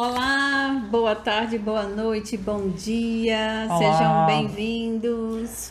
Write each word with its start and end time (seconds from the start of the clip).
Olá, 0.00 0.86
boa 0.90 1.16
tarde, 1.16 1.56
boa 1.56 1.84
noite, 1.84 2.36
bom 2.36 2.68
dia, 2.68 3.66
Olá. 3.66 3.78
sejam 3.78 4.26
bem-vindos. 4.26 5.70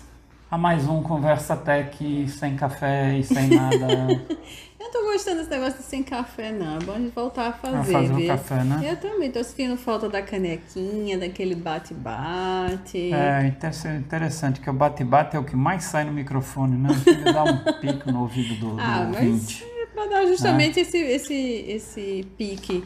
A 0.50 0.58
mais 0.58 0.88
um 0.88 1.04
Conversa 1.04 1.56
Tech 1.56 2.28
sem 2.30 2.56
café 2.56 3.20
e 3.20 3.24
sem 3.24 3.50
nada. 3.50 3.86
Eu 4.82 4.92
tô 4.92 5.04
gostando 5.04 5.38
desse 5.38 5.52
negócio 5.52 5.78
de 5.78 5.84
sem 5.84 6.02
café, 6.02 6.52
não. 6.52 6.78
É 6.78 6.80
bom 6.80 7.00
de 7.00 7.10
voltar 7.10 7.50
a 7.50 7.54
fazer, 7.54 7.96
A 7.96 8.02
fazer 8.02 8.14
um 8.14 8.26
café, 8.28 8.64
né? 8.64 8.90
Eu 8.92 8.98
também 8.98 9.30
tô 9.30 9.44
sentindo 9.44 9.78
falta 9.78 10.10
da 10.10 10.24
canequinha, 10.24 11.20
daquele 11.20 11.54
bate-bate. 11.54 13.14
É 13.14 13.46
inter- 13.46 13.96
interessante 13.96 14.60
que 14.60 14.68
o 14.68 14.74
bate-bate 14.74 15.36
é 15.36 15.40
o 15.40 15.44
que 15.44 15.56
mais 15.56 15.84
sai 15.84 16.04
no 16.04 16.12
microfone, 16.12 16.76
né? 16.76 16.90
Chega 17.04 17.30
a 17.30 17.32
dar 17.32 17.44
um 17.44 17.58
pico 17.80 18.12
no 18.12 18.22
ouvido 18.22 18.56
do, 18.56 18.72
do 18.76 18.82
ah, 18.82 19.08
mas 19.08 19.24
ouvinte. 19.24 19.64
é 19.64 19.86
pra 19.94 20.08
dar 20.08 20.26
justamente 20.26 20.80
esse, 20.80 20.98
esse, 20.98 21.34
esse 21.68 22.28
pique, 22.36 22.84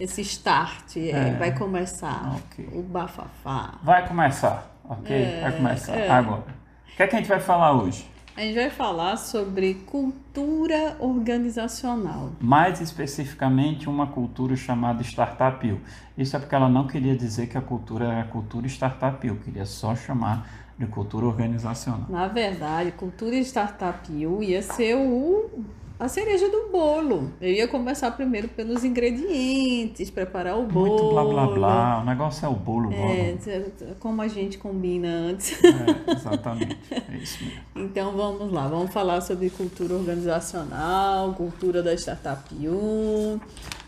esse 0.00 0.22
start. 0.22 0.96
é, 0.96 1.10
É. 1.10 1.36
Vai 1.38 1.54
começar 1.56 2.36
Ok. 2.36 2.68
o 2.72 2.82
bafafá. 2.82 3.74
Vai 3.82 4.08
começar, 4.08 4.74
ok? 4.88 5.14
É, 5.14 5.40
vai 5.42 5.52
começar 5.52 5.94
é. 5.94 6.10
agora. 6.10 6.44
O 6.92 6.96
que 6.96 7.02
é 7.02 7.06
que 7.06 7.14
a 7.14 7.18
gente 7.18 7.28
vai 7.28 7.40
falar 7.40 7.72
hoje? 7.72 8.10
A 8.36 8.42
gente 8.42 8.54
vai 8.54 8.70
falar 8.70 9.16
sobre 9.16 9.74
cultura 9.74 10.96
organizacional. 10.98 12.30
Mais 12.40 12.80
especificamente, 12.80 13.88
uma 13.88 14.06
cultura 14.06 14.56
chamada 14.56 15.02
Startup 15.02 15.70
U. 15.70 15.80
Isso 16.16 16.36
é 16.36 16.38
porque 16.38 16.54
ela 16.54 16.68
não 16.68 16.86
queria 16.86 17.14
dizer 17.14 17.48
que 17.48 17.58
a 17.58 17.60
cultura 17.60 18.06
era 18.06 18.24
cultura 18.24 18.66
Startup 18.66 19.30
U, 19.30 19.36
queria 19.36 19.66
só 19.66 19.94
chamar 19.94 20.48
de 20.80 20.86
cultura 20.86 21.26
organizacional. 21.26 22.06
Na 22.08 22.26
verdade, 22.26 22.92
cultura 22.92 23.36
startup 23.36 24.10
U 24.26 24.42
ia 24.42 24.62
ser 24.62 24.94
o, 24.96 25.50
a 26.00 26.08
cereja 26.08 26.48
do 26.48 26.68
bolo. 26.72 27.30
Eu 27.40 27.52
ia 27.52 27.68
começar 27.68 28.10
primeiro 28.12 28.48
pelos 28.48 28.82
ingredientes, 28.84 30.10
preparar 30.10 30.58
o 30.58 30.64
bolo. 30.64 30.88
Muito 30.88 31.10
blá 31.10 31.24
blá 31.24 31.46
blá, 31.46 32.00
o 32.00 32.04
negócio 32.06 32.44
é 32.46 32.48
o 32.48 32.54
bolo 32.54 32.90
É, 32.92 33.32
t- 33.34 33.94
como 34.00 34.22
a 34.22 34.26
gente 34.28 34.56
combina 34.58 35.08
antes. 35.08 35.52
É, 35.62 36.12
exatamente, 36.12 36.78
é 36.90 37.16
isso 37.16 37.44
mesmo. 37.44 37.60
Então 37.76 38.12
vamos 38.16 38.50
lá, 38.52 38.66
vamos 38.66 38.92
falar 38.92 39.20
sobre 39.20 39.50
cultura 39.50 39.94
organizacional, 39.94 41.32
cultura 41.34 41.82
da 41.82 41.92
startup 41.94 42.42
U. 42.66 43.40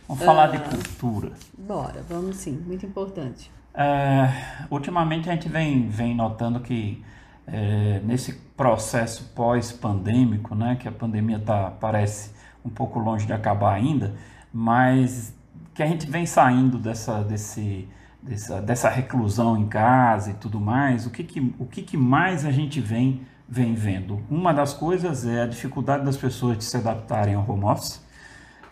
Vamos 0.08 0.24
falar 0.24 0.44
Ah. 0.44 0.56
de 0.56 0.58
cultura. 0.58 1.32
Bora, 1.56 2.04
vamos 2.08 2.36
sim, 2.36 2.52
muito 2.66 2.84
importante. 2.84 3.50
É, 3.74 4.28
ultimamente 4.70 5.30
a 5.30 5.32
gente 5.32 5.48
vem, 5.48 5.88
vem 5.88 6.14
notando 6.14 6.60
que 6.60 7.02
é, 7.46 8.00
nesse 8.04 8.32
processo 8.56 9.32
pós-pandêmico, 9.34 10.54
né, 10.54 10.76
que 10.76 10.88
a 10.88 10.92
pandemia 10.92 11.38
tá, 11.38 11.70
parece 11.70 12.32
um 12.64 12.70
pouco 12.70 12.98
longe 12.98 13.26
de 13.26 13.32
acabar 13.32 13.74
ainda, 13.74 14.14
mas 14.52 15.34
que 15.74 15.82
a 15.82 15.86
gente 15.86 16.08
vem 16.08 16.26
saindo 16.26 16.78
dessa, 16.78 17.22
desse, 17.24 17.88
dessa, 18.22 18.60
dessa 18.60 18.88
reclusão 18.88 19.56
em 19.56 19.66
casa 19.66 20.30
e 20.30 20.34
tudo 20.34 20.60
mais, 20.60 21.06
o 21.06 21.10
que, 21.10 21.24
que, 21.24 21.54
o 21.58 21.66
que, 21.66 21.82
que 21.82 21.96
mais 21.96 22.44
a 22.44 22.50
gente 22.50 22.80
vem, 22.80 23.22
vem 23.48 23.74
vendo? 23.74 24.22
Uma 24.30 24.52
das 24.52 24.72
coisas 24.72 25.26
é 25.26 25.42
a 25.42 25.46
dificuldade 25.46 26.04
das 26.04 26.16
pessoas 26.16 26.58
de 26.58 26.64
se 26.64 26.76
adaptarem 26.76 27.34
ao 27.34 27.48
home 27.48 27.64
office, 27.64 28.02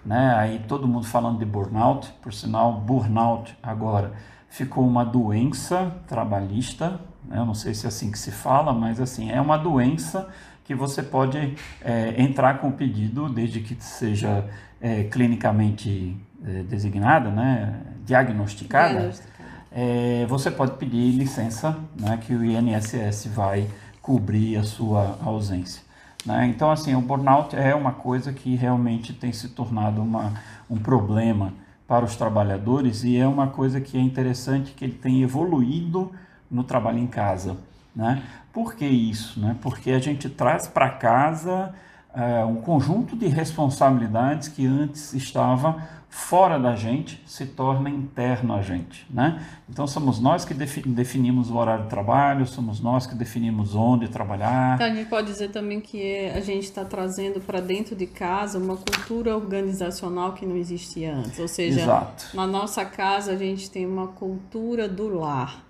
né? 0.05 0.35
Aí 0.37 0.59
todo 0.67 0.89
mundo 0.89 1.07
falando 1.07 1.39
de 1.39 1.45
burnout, 1.45 2.11
por 2.23 2.33
sinal, 2.33 2.81
burnout 2.81 3.57
agora 3.63 4.13
ficou 4.49 4.87
uma 4.87 5.05
doença 5.05 5.97
trabalhista? 6.07 7.01
Eu 7.31 7.45
não 7.45 7.55
sei 7.55 7.75
se 7.75 7.87
é 7.87 7.89
assim 7.89 8.11
que 8.11 8.19
se 8.19 8.31
fala, 8.31 8.73
mas 8.73 9.01
assim, 9.01 9.31
é 9.31 9.41
uma 9.41 9.57
doença 9.57 10.29
que 10.65 10.75
você 10.75 11.03
pode 11.03 11.55
é, 11.83 12.15
entrar 12.23 12.59
com 12.59 12.69
o 12.69 12.73
pedido, 12.73 13.29
desde 13.29 13.61
que 13.61 13.75
seja 13.83 14.49
é, 14.81 15.05
clinicamente 15.05 16.17
é, 16.47 16.63
designada, 16.63 17.31
né? 17.31 17.81
diagnosticada, 18.05 18.89
Diagnosticada. 18.95 19.49
é, 19.73 20.27
você 20.29 20.51
pode 20.51 20.73
pedir 20.77 21.11
licença, 21.13 21.77
né, 21.99 22.17
que 22.17 22.35
o 22.35 22.45
INSS 22.45 23.27
vai 23.27 23.69
cobrir 24.01 24.57
a 24.57 24.63
sua 24.63 25.19
ausência. 25.25 25.83
né? 26.25 26.47
Então, 26.47 26.71
assim, 26.71 26.95
o 26.95 27.01
burnout 27.01 27.55
é 27.55 27.75
uma 27.75 27.93
coisa 27.93 28.33
que 28.33 28.55
realmente 28.57 29.13
tem 29.13 29.33
se 29.33 29.49
tornado 29.49 30.03
uma, 30.03 30.33
um 30.69 30.77
problema 30.79 31.53
para 31.87 32.05
os 32.05 32.17
trabalhadores 32.17 33.03
e 33.05 33.17
é 33.17 33.27
uma 33.27 33.49
coisa 33.49 33.81
que 33.81 33.99
é 33.99 34.01
interessante 34.01 34.73
que 34.73 34.85
ele 34.85 34.95
tem 34.95 35.23
evoluído 35.23 36.13
no 36.51 36.65
trabalho 36.65 36.99
em 36.99 37.07
casa. 37.07 37.57
Né? 37.95 38.23
Por 38.53 38.75
que 38.75 38.87
isso? 38.87 39.39
Né? 39.41 39.57
Porque 39.61 39.91
a 39.91 39.99
gente 39.99 40.29
traz 40.29 40.67
para 40.69 40.89
casa 40.91 41.75
é, 42.15 42.45
um 42.45 42.57
conjunto 42.57 43.17
de 43.17 43.27
responsabilidades 43.27 44.49
que 44.49 44.67
antes 44.67 45.13
estava 45.13 45.83
fora 46.09 46.59
da 46.59 46.75
gente, 46.75 47.23
se 47.25 47.47
torna 47.47 47.89
interno 47.89 48.53
a 48.53 48.61
gente, 48.63 49.07
né? 49.09 49.41
Então 49.69 49.87
somos 49.87 50.19
nós 50.19 50.45
que 50.45 50.53
defi- 50.53 50.83
definimos 50.89 51.51
o 51.51 51.57
horário 51.57 51.85
de 51.85 51.91
trabalho, 51.91 52.45
somos 52.49 52.81
nós 52.81 53.07
que 53.07 53.15
definimos 53.15 53.77
onde 53.77 54.09
trabalhar. 54.09 54.75
Então, 54.75 54.89
a 54.89 54.95
gente 54.95 55.09
pode 55.09 55.29
dizer 55.29 55.51
também 55.53 55.81
que 55.81 56.29
a 56.31 56.41
gente 56.41 56.65
está 56.65 56.85
trazendo 56.85 57.41
para 57.41 57.61
dentro 57.61 57.95
de 57.95 58.09
casa 58.09 58.59
uma 58.59 58.77
cultura 58.77 59.37
organizacional 59.37 60.33
que 60.33 60.45
não 60.45 60.57
existia 60.57 61.15
antes. 61.15 61.39
Ou 61.39 61.47
seja, 61.47 61.81
Exato. 61.83 62.27
na 62.35 62.45
nossa 62.45 62.85
casa 62.85 63.31
a 63.31 63.37
gente 63.37 63.71
tem 63.71 63.87
uma 63.87 64.09
cultura 64.09 64.89
do 64.89 65.09
lar. 65.17 65.65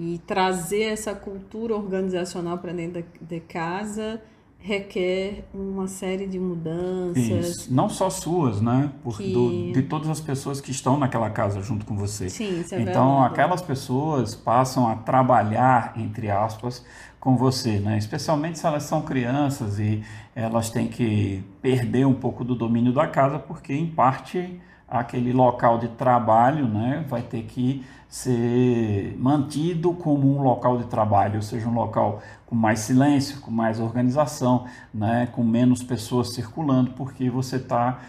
E 0.00 0.18
trazer 0.26 0.82
essa 0.92 1.12
cultura 1.12 1.74
organizacional 1.74 2.58
para 2.58 2.72
dentro 2.72 3.02
de- 3.02 3.08
de 3.26 3.40
casa 3.40 4.22
requer 4.60 5.44
uma 5.54 5.86
série 5.88 6.26
de 6.26 6.38
mudanças. 6.38 7.16
Isso. 7.16 7.74
Não 7.74 7.88
só 7.88 8.08
suas, 8.10 8.60
né? 8.60 8.90
Por, 9.02 9.16
Que- 9.16 9.32
do- 9.32 9.72
de 9.72 9.82
todas 9.82 10.08
as 10.08 10.20
pessoas 10.20 10.60
que 10.60 10.70
estão 10.70 10.98
naquela 10.98 11.30
casa 11.30 11.60
junto 11.62 11.84
com 11.86 11.96
você. 11.96 12.28
Sim, 12.28 12.60
isso 12.60 12.74
é 12.74 12.80
Então, 12.80 13.14
verdade. 13.16 13.32
aquelas 13.32 13.62
pessoas 13.62 14.34
passam 14.34 14.88
a 14.88 14.96
trabalhar, 14.96 15.94
entre 15.96 16.30
aspas, 16.30 16.84
com 17.20 17.36
você, 17.36 17.78
né? 17.78 17.98
Especialmente 17.98 18.58
se 18.58 18.66
elas 18.66 18.82
são 18.84 19.02
crianças 19.02 19.78
e 19.78 20.02
elas 20.34 20.70
têm 20.70 20.86
que 20.88 21.42
perder 21.62 22.06
um 22.06 22.14
pouco 22.14 22.44
do 22.44 22.54
domínio 22.54 22.92
da 22.92 23.06
casa, 23.06 23.38
porque, 23.38 23.72
em 23.72 23.86
parte, 23.86 24.60
aquele 24.88 25.32
local 25.32 25.78
de 25.78 25.88
trabalho, 25.88 26.66
né, 26.66 27.04
vai 27.08 27.22
ter 27.22 27.42
que 27.42 27.84
ser 28.08 29.14
mantido 29.18 29.92
como 29.92 30.34
um 30.34 30.42
local 30.42 30.78
de 30.78 30.84
trabalho, 30.86 31.36
ou 31.36 31.42
seja, 31.42 31.68
um 31.68 31.74
local 31.74 32.22
com 32.46 32.54
mais 32.54 32.80
silêncio, 32.80 33.40
com 33.40 33.50
mais 33.50 33.78
organização, 33.80 34.66
né, 34.94 35.28
com 35.30 35.44
menos 35.44 35.82
pessoas 35.82 36.32
circulando, 36.32 36.92
porque 36.92 37.28
você 37.28 37.56
está 37.56 38.00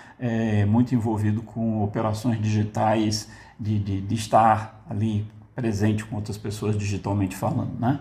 muito 0.68 0.95
envolvido 0.95 1.41
com 1.41 1.84
operações 1.84 2.41
digitais, 2.41 3.29
de, 3.59 3.78
de, 3.78 4.00
de 4.00 4.16
estar 4.16 4.81
ali 4.89 5.25
presente 5.53 6.06
com 6.06 6.16
outras 6.16 6.38
pessoas 6.38 6.78
digitalmente 6.78 7.35
falando, 7.35 7.78
né? 7.78 8.00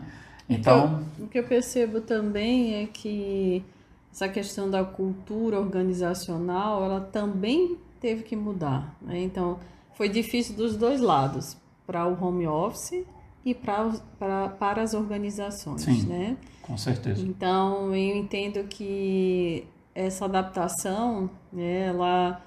Então, 0.49 1.03
O 1.19 1.27
que 1.27 1.38
eu 1.41 1.44
percebo 1.44 2.00
também 2.00 2.75
é 2.77 2.87
que 2.87 3.65
essa 4.12 4.28
questão 4.28 4.71
da 4.71 4.84
cultura 4.84 5.59
organizacional, 5.59 6.84
ela 6.84 7.00
também 7.00 7.77
teve 8.01 8.23
que 8.23 8.37
mudar. 8.37 8.97
Né? 9.01 9.21
Então, 9.23 9.59
foi 9.95 10.09
difícil 10.09 10.55
dos 10.57 10.77
dois 10.77 11.01
lados, 11.01 11.57
para 11.87 12.07
o 12.07 12.23
home 12.23 12.47
office 12.47 13.05
e 13.45 13.55
pra, 13.55 13.91
pra, 14.19 14.49
para 14.51 14.83
as 14.83 14.95
organizações. 14.95 15.83
Sim. 15.83 16.07
Né? 16.07 16.37
com 16.63 16.77
certeza. 16.77 17.23
Então, 17.27 17.95
eu 17.95 18.17
entendo 18.17 18.65
que 18.65 19.67
essa 19.95 20.27
adaptação, 20.27 21.31
né, 21.51 21.87
ela 21.87 22.43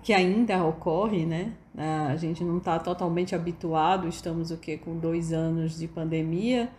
que 0.00 0.12
ainda 0.12 0.64
ocorre, 0.64 1.26
né? 1.26 1.52
A 1.76 2.16
gente 2.16 2.44
não 2.44 2.58
está 2.58 2.78
totalmente 2.78 3.34
habituado, 3.34 4.08
estamos 4.08 4.52
o 4.52 4.56
quê? 4.56 4.76
Com 4.78 4.96
dois 4.96 5.32
anos 5.32 5.76
de 5.76 5.88
pandemia. 5.88 6.70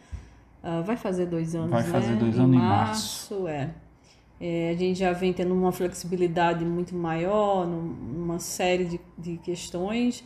Ah, 0.64 0.82
vai 0.82 0.98
fazer 0.98 1.26
dois 1.26 1.56
anos, 1.56 1.70
Vai 1.70 1.84
né? 1.84 1.90
fazer 1.90 2.16
dois 2.16 2.36
em 2.36 2.40
anos 2.40 2.56
em 2.56 2.60
março, 2.60 3.48
é. 3.48 3.72
É, 4.40 4.72
a 4.72 4.76
gente 4.76 5.00
já 5.00 5.12
vem 5.12 5.34
tendo 5.34 5.54
uma 5.54 5.72
flexibilidade 5.72 6.64
muito 6.66 6.96
maior, 6.96 7.68
num- 7.68 7.94
numa 8.20 8.40
série 8.40 8.86
de, 8.86 9.00
de 9.18 9.38
questões, 9.38 10.24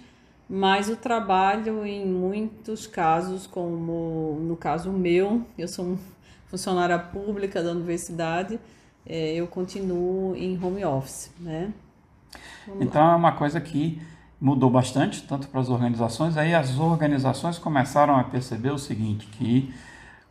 mas 0.49 0.89
o 0.89 0.95
trabalho, 0.95 1.85
em 1.85 2.05
muitos 2.05 2.85
casos, 2.85 3.47
como 3.47 4.37
no 4.41 4.55
caso 4.55 4.91
meu, 4.91 5.43
eu 5.57 5.67
sou 5.67 5.97
funcionária 6.47 6.99
pública 6.99 7.63
da 7.63 7.71
universidade, 7.71 8.59
é, 9.05 9.33
eu 9.35 9.47
continuo 9.47 10.35
em 10.35 10.57
home 10.63 10.85
office, 10.85 11.31
né? 11.39 11.73
Então 12.79 13.01
é 13.11 13.15
uma 13.15 13.31
coisa 13.33 13.59
que 13.61 14.01
mudou 14.39 14.69
bastante, 14.69 15.23
tanto 15.23 15.47
para 15.47 15.61
as 15.61 15.69
organizações. 15.69 16.37
Aí 16.37 16.53
as 16.53 16.77
organizações 16.79 17.57
começaram 17.57 18.17
a 18.17 18.23
perceber 18.23 18.71
o 18.71 18.77
seguinte, 18.77 19.27
que 19.27 19.73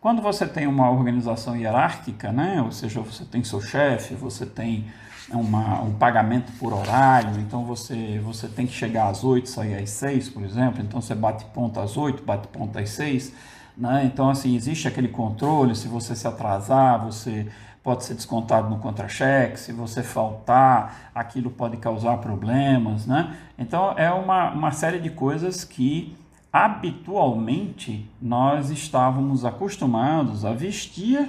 quando 0.02 0.20
você 0.20 0.48
tem 0.48 0.66
uma 0.66 0.90
organização 0.90 1.56
hierárquica, 1.56 2.32
né, 2.32 2.60
ou 2.60 2.72
seja, 2.72 3.00
você 3.00 3.24
tem 3.24 3.44
seu 3.44 3.60
chefe, 3.60 4.14
você 4.14 4.44
tem 4.44 4.84
uma, 5.30 5.80
um 5.80 5.92
pagamento 5.92 6.50
por 6.58 6.72
horário, 6.72 7.38
então 7.38 7.64
você, 7.64 8.20
você 8.22 8.48
tem 8.48 8.66
que 8.66 8.72
chegar 8.72 9.06
às 9.06 9.22
8, 9.22 9.48
sair 9.48 9.76
às 9.76 9.90
6, 9.90 10.30
por 10.30 10.42
exemplo, 10.42 10.82
então 10.82 11.00
você 11.00 11.14
bate 11.14 11.44
ponto 11.54 11.78
às 11.78 11.96
8, 11.96 12.20
bate 12.24 12.48
ponto 12.48 12.76
às 12.76 12.90
6, 12.90 13.32
né? 13.78 14.02
Então, 14.04 14.28
assim, 14.28 14.56
existe 14.56 14.88
aquele 14.88 15.06
controle, 15.06 15.76
se 15.76 15.86
você 15.86 16.16
se 16.16 16.26
atrasar, 16.26 17.02
você 17.04 17.46
pode 17.80 18.02
ser 18.02 18.14
descontado 18.14 18.68
no 18.68 18.78
contra-cheque, 18.78 19.58
se 19.58 19.72
você 19.72 20.02
faltar, 20.02 21.12
aquilo 21.14 21.48
pode 21.48 21.76
causar 21.76 22.16
problemas, 22.16 23.06
né? 23.06 23.36
Então 23.56 23.94
é 23.96 24.10
uma, 24.10 24.50
uma 24.50 24.72
série 24.72 24.98
de 24.98 25.10
coisas 25.10 25.62
que 25.62 26.16
habitualmente 26.52 28.10
nós 28.20 28.68
estávamos 28.70 29.44
acostumados 29.44 30.44
a 30.44 30.52
vestir 30.52 31.26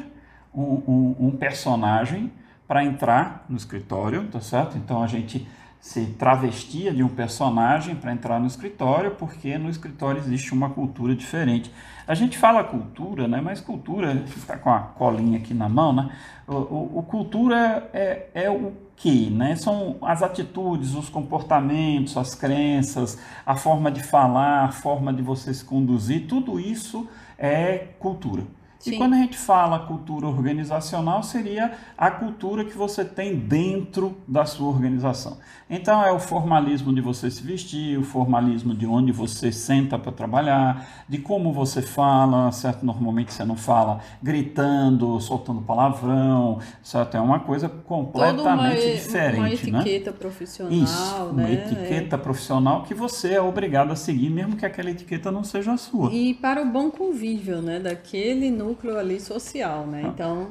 um, 0.54 0.62
um, 0.62 1.16
um 1.20 1.32
personagem 1.32 2.32
para 2.68 2.84
entrar 2.84 3.46
no 3.48 3.56
escritório, 3.56 4.28
tá 4.28 4.42
certo? 4.42 4.78
Então 4.78 5.02
a 5.02 5.08
gente 5.08 5.48
se 5.80 6.06
travestia 6.18 6.94
de 6.94 7.04
um 7.04 7.10
personagem 7.10 7.96
para 7.96 8.14
entrar 8.14 8.40
no 8.40 8.48
escritório, 8.48 9.12
porque 9.12 9.58
no 9.58 9.70
escritório 9.70 10.20
existe 10.20 10.54
uma 10.54 10.70
cultura 10.70 11.16
diferente. 11.16 11.72
A 12.08 12.16
gente 12.16 12.38
fala 12.38 12.64
cultura, 12.64 13.28
né? 13.28 13.42
Mas 13.42 13.60
cultura, 13.60 14.14
está 14.26 14.58
com 14.58 14.70
a 14.70 14.80
colinha 14.80 15.38
aqui 15.40 15.54
na 15.54 15.68
mão, 15.68 15.92
né? 15.92 16.10
O, 16.48 16.54
o, 16.56 17.00
o 17.00 17.04
cultura 17.04 17.90
é, 17.94 18.28
é 18.34 18.50
o 18.50 18.72
que, 19.04 19.30
né? 19.30 19.54
São 19.58 19.98
as 20.02 20.24
atitudes, 20.24 20.96
os 20.96 21.10
comportamentos, 21.10 22.16
as 22.16 22.34
crenças, 22.34 23.20
a 23.46 23.54
forma 23.54 23.92
de 23.92 24.02
falar, 24.02 24.64
a 24.64 24.72
forma 24.72 25.12
de 25.12 25.22
você 25.22 25.54
se 25.54 25.66
conduzir, 25.66 26.26
tudo 26.26 26.58
isso 26.58 27.06
é 27.38 27.90
cultura. 28.00 28.44
Sim. 28.84 28.96
E 28.96 28.98
quando 28.98 29.14
a 29.14 29.18
gente 29.18 29.38
fala 29.38 29.80
cultura 29.80 30.28
organizacional, 30.28 31.24
seria 31.24 31.72
a 31.98 32.12
cultura 32.12 32.66
que 32.66 32.76
você 32.78 33.06
tem 33.06 33.34
dentro 33.34 34.18
da 34.28 34.46
sua 34.46 34.68
organização. 34.68 35.38
Então, 35.70 36.04
é 36.04 36.12
o 36.12 36.20
formalismo 36.20 36.94
de 36.94 37.00
você 37.00 37.32
se 37.32 37.42
vestir, 37.42 37.98
o 37.98 38.04
formalismo 38.04 38.76
de 38.76 38.86
onde 38.86 39.14
você 39.14 39.54
senta 39.54 39.98
para 39.98 40.12
trabalhar, 40.12 41.06
de 41.08 41.18
como 41.18 41.54
você 41.54 41.82
fala, 41.82 42.52
certo? 42.52 42.86
Normalmente 42.86 43.32
você 43.32 43.46
não 43.46 43.56
fala 43.56 44.02
gritando, 44.22 45.18
soltando 45.22 45.62
palavrão, 45.62 46.60
certo? 46.84 47.16
É 47.16 47.22
uma 47.22 47.40
coisa 47.40 47.70
completamente 47.70 48.86
uma, 48.86 48.96
diferente. 48.96 49.38
Uma 49.38 49.48
né? 49.48 49.54
etiqueta 49.54 50.12
né? 50.12 50.18
profissional. 50.20 50.74
Isso, 50.74 51.24
uma 51.24 51.34
né? 51.44 51.54
etiqueta 51.54 52.16
é. 52.18 52.20
profissional 52.20 52.84
que 52.84 52.94
você 52.94 53.36
é 53.36 53.42
obrigado 53.42 53.92
a 53.92 53.96
seguir, 53.96 54.30
mesmo 54.30 54.58
que 54.58 54.66
aquela 54.66 54.92
etiqueta 54.92 55.32
não 55.32 55.46
seja 55.46 55.72
a 55.72 55.78
sua. 55.78 56.14
E 56.14 56.34
para 56.34 56.62
o 56.62 56.66
bom 56.66 56.92
convívio, 56.92 57.62
né? 57.62 57.80
Daquele 57.80 58.52
núcleo 58.52 58.73
núcleo 58.74 58.98
ali 58.98 59.20
social, 59.20 59.86
né? 59.86 60.02
Então. 60.04 60.50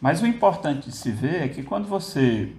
Mas 0.00 0.22
o 0.22 0.26
importante 0.26 0.90
de 0.90 0.96
se 0.96 1.10
ver 1.10 1.42
é 1.42 1.48
que 1.48 1.62
quando 1.62 1.88
você 1.88 2.52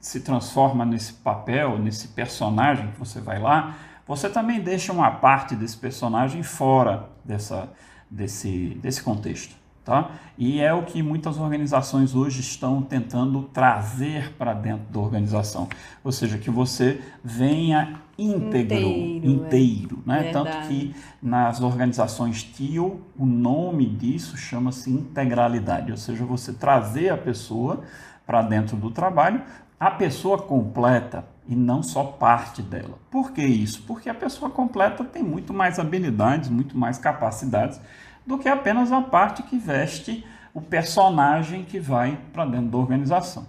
se 0.00 0.20
transforma 0.20 0.84
nesse 0.84 1.12
papel, 1.14 1.78
nesse 1.78 2.08
personagem 2.08 2.90
que 2.92 2.98
você 2.98 3.20
vai 3.20 3.40
lá, 3.40 3.76
você 4.06 4.28
também 4.28 4.60
deixa 4.60 4.92
uma 4.92 5.10
parte 5.10 5.54
desse 5.54 5.76
personagem 5.76 6.42
fora 6.42 7.08
dessa, 7.24 7.68
desse, 8.10 8.78
desse 8.80 9.02
contexto. 9.02 9.54
Tá? 9.84 10.10
E 10.36 10.60
é 10.60 10.74
o 10.74 10.82
que 10.82 11.00
muitas 11.00 11.38
organizações 11.38 12.12
hoje 12.14 12.40
estão 12.40 12.82
tentando 12.82 13.42
trazer 13.52 14.32
para 14.32 14.52
dentro 14.52 14.84
da 14.92 14.98
organização. 14.98 15.68
Ou 16.02 16.10
seja, 16.10 16.38
que 16.38 16.50
você 16.50 17.00
venha 17.22 18.00
íntegro, 18.18 18.76
inteiro, 18.76 19.26
inteiro 19.26 20.02
é. 20.06 20.08
né? 20.08 20.30
Tanto 20.32 20.68
que 20.68 20.94
nas 21.22 21.60
organizações 21.60 22.42
TIO, 22.42 23.00
o 23.16 23.26
nome 23.26 23.86
disso 23.86 24.36
chama-se 24.36 24.90
integralidade, 24.90 25.90
ou 25.90 25.96
seja, 25.96 26.24
você 26.24 26.52
trazer 26.52 27.10
a 27.10 27.16
pessoa 27.16 27.82
para 28.26 28.42
dentro 28.42 28.76
do 28.76 28.90
trabalho, 28.90 29.42
a 29.78 29.90
pessoa 29.90 30.38
completa 30.38 31.24
e 31.46 31.54
não 31.54 31.82
só 31.82 32.02
parte 32.02 32.62
dela. 32.62 32.98
Por 33.10 33.32
que 33.32 33.42
isso? 33.42 33.82
Porque 33.86 34.08
a 34.08 34.14
pessoa 34.14 34.50
completa 34.50 35.04
tem 35.04 35.22
muito 35.22 35.54
mais 35.54 35.78
habilidades, 35.78 36.48
muito 36.48 36.76
mais 36.76 36.98
capacidades 36.98 37.80
do 38.26 38.38
que 38.38 38.48
apenas 38.48 38.90
a 38.90 39.00
parte 39.00 39.42
que 39.42 39.56
veste 39.56 40.26
o 40.52 40.60
personagem 40.60 41.64
que 41.64 41.78
vai 41.78 42.18
para 42.32 42.46
dentro 42.46 42.68
da 42.68 42.78
organização. 42.78 43.46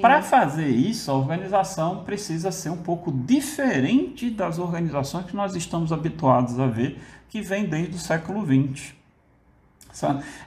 Para 0.00 0.22
fazer 0.22 0.68
isso, 0.68 1.10
a 1.10 1.14
organização 1.14 2.04
precisa 2.04 2.50
ser 2.50 2.70
um 2.70 2.76
pouco 2.76 3.12
diferente 3.12 4.30
das 4.30 4.58
organizações 4.58 5.26
que 5.26 5.36
nós 5.36 5.54
estamos 5.54 5.92
habituados 5.92 6.58
a 6.58 6.66
ver, 6.66 6.98
que 7.28 7.40
vem 7.40 7.66
desde 7.66 7.96
o 7.96 7.98
século 7.98 8.44
XX. 8.46 8.94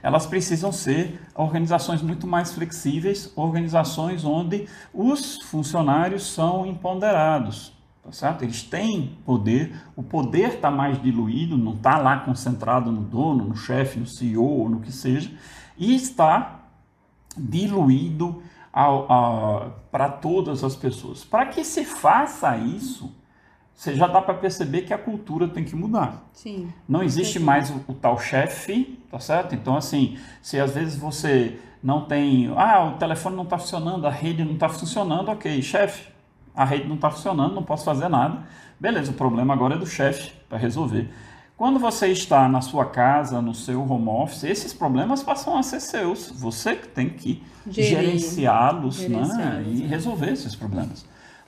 Elas 0.01 0.25
precisam 0.25 0.71
ser 0.71 1.21
organizações 1.35 2.01
muito 2.01 2.25
mais 2.25 2.53
flexíveis, 2.53 3.31
organizações 3.35 4.25
onde 4.25 4.67
os 4.93 5.41
funcionários 5.43 6.33
são 6.33 6.65
empoderados, 6.65 7.75
Tá 8.05 8.11
certo? 8.11 8.43
Eles 8.43 8.61
têm 8.61 9.17
poder, 9.25 9.75
o 9.95 10.03
poder 10.03 10.53
está 10.53 10.69
mais 10.69 11.01
diluído, 11.01 11.57
não 11.57 11.73
está 11.73 11.97
lá 11.97 12.19
concentrado 12.19 12.91
no 12.91 13.01
dono, 13.01 13.45
no 13.45 13.55
chefe, 13.57 13.99
no 13.99 14.05
CEO 14.05 14.43
ou 14.43 14.69
no 14.69 14.79
que 14.79 14.91
seja, 14.91 15.31
e 15.75 15.95
está 15.95 16.59
diluído 17.35 18.43
para 19.91 20.09
todas 20.09 20.63
as 20.63 20.75
pessoas. 20.75 21.23
Para 21.23 21.45
que 21.45 21.63
se 21.63 21.85
faça 21.85 22.57
isso, 22.57 23.09
você 23.73 23.95
já 23.95 24.05
dá 24.05 24.21
para 24.21 24.33
perceber 24.33 24.81
que 24.81 24.93
a 24.93 24.97
cultura 24.97 25.47
tem 25.47 25.63
que 25.63 25.75
mudar. 25.75 26.23
Sim. 26.33 26.71
Não 26.87 27.01
existe 27.01 27.39
mais 27.39 27.69
o, 27.69 27.81
o, 27.87 27.93
tal 27.93 28.19
chefe, 28.19 28.99
tá 29.09 29.19
certo? 29.19 29.55
Então, 29.55 29.77
assim, 29.77 30.17
se 30.41 30.59
às 30.59 30.75
vezes 30.75 30.97
você 30.97 31.57
não 31.81 32.05
tem. 32.05 32.51
Ah, 32.57 32.83
o 32.83 32.97
telefone 32.97 33.35
não 33.37 33.43
está 33.43 33.57
funcionando, 33.57 34.05
a 34.05 34.11
rede 34.11 34.43
não 34.43 34.53
está 34.53 34.67
funcionando, 34.67 35.29
ok, 35.29 35.61
chefe, 35.61 36.09
a 36.53 36.65
rede 36.65 36.87
não 36.87 36.95
está 36.95 37.09
funcionando, 37.09 37.55
não 37.55 37.63
posso 37.63 37.85
fazer 37.85 38.09
nada. 38.09 38.43
Beleza, 38.77 39.11
o 39.11 39.15
problema 39.15 39.53
agora 39.53 39.75
é 39.75 39.77
do 39.77 39.87
chefe 39.87 40.33
para 40.49 40.57
resolver. 40.57 41.09
Quando 41.57 41.79
você 41.79 42.07
está 42.07 42.49
na 42.49 42.61
sua 42.61 42.85
casa, 42.85 43.41
no 43.41 43.55
seu 43.55 43.81
home 43.81 44.09
office, 44.09 44.43
esses 44.43 44.73
problemas 44.73 45.23
passam 45.23 45.57
a 45.57 45.63
ser 45.63 45.79
seus. 45.79 46.29
Você 46.31 46.75
que 46.75 46.87
tem 46.87 47.09
que 47.09 47.41
gerenciá-los 47.67 48.99
né? 49.07 49.63
e 49.65 49.81
resolver 49.81 50.31
esses 50.31 50.55
problemas. 50.55 51.05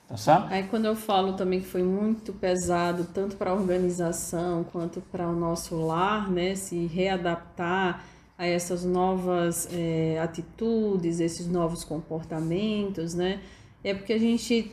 Tá 0.08 0.16
certo? 0.16 0.46
Aí 0.50 0.62
quando 0.62 0.86
eu 0.86 0.96
falo 0.96 1.34
também 1.34 1.60
que 1.60 1.66
foi 1.66 1.82
muito 1.82 2.32
pesado, 2.32 3.06
tanto 3.12 3.36
para 3.36 3.50
a 3.50 3.54
organização 3.54 4.64
quanto 4.64 5.02
para 5.02 5.28
o 5.28 5.36
nosso 5.36 5.76
lar, 5.76 6.30
né? 6.30 6.54
Se 6.54 6.86
readaptar 6.86 8.02
a 8.38 8.46
essas 8.46 8.84
novas 8.84 9.68
é, 9.70 10.18
atitudes, 10.22 11.20
esses 11.20 11.46
novos 11.46 11.84
comportamentos, 11.84 13.12
né? 13.12 13.40
é 13.82 13.94
porque 13.94 14.12
a 14.12 14.18
gente, 14.18 14.72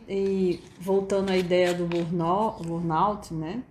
voltando 0.79 1.29
à 1.29 1.37
ideia 1.37 1.73
do 1.73 1.85
burnout, 1.85 3.33
né? 3.33 3.61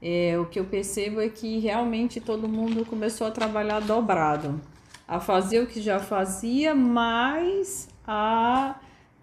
É, 0.00 0.38
o 0.38 0.46
que 0.46 0.60
eu 0.60 0.64
percebo 0.64 1.20
é 1.20 1.28
que 1.28 1.58
realmente 1.58 2.20
todo 2.20 2.48
mundo 2.48 2.84
começou 2.84 3.26
a 3.26 3.30
trabalhar 3.30 3.80
dobrado, 3.80 4.60
a 5.06 5.18
fazer 5.18 5.60
o 5.60 5.66
que 5.66 5.80
já 5.80 5.98
fazia, 5.98 6.74
mas 6.74 7.88
a, 8.06 8.76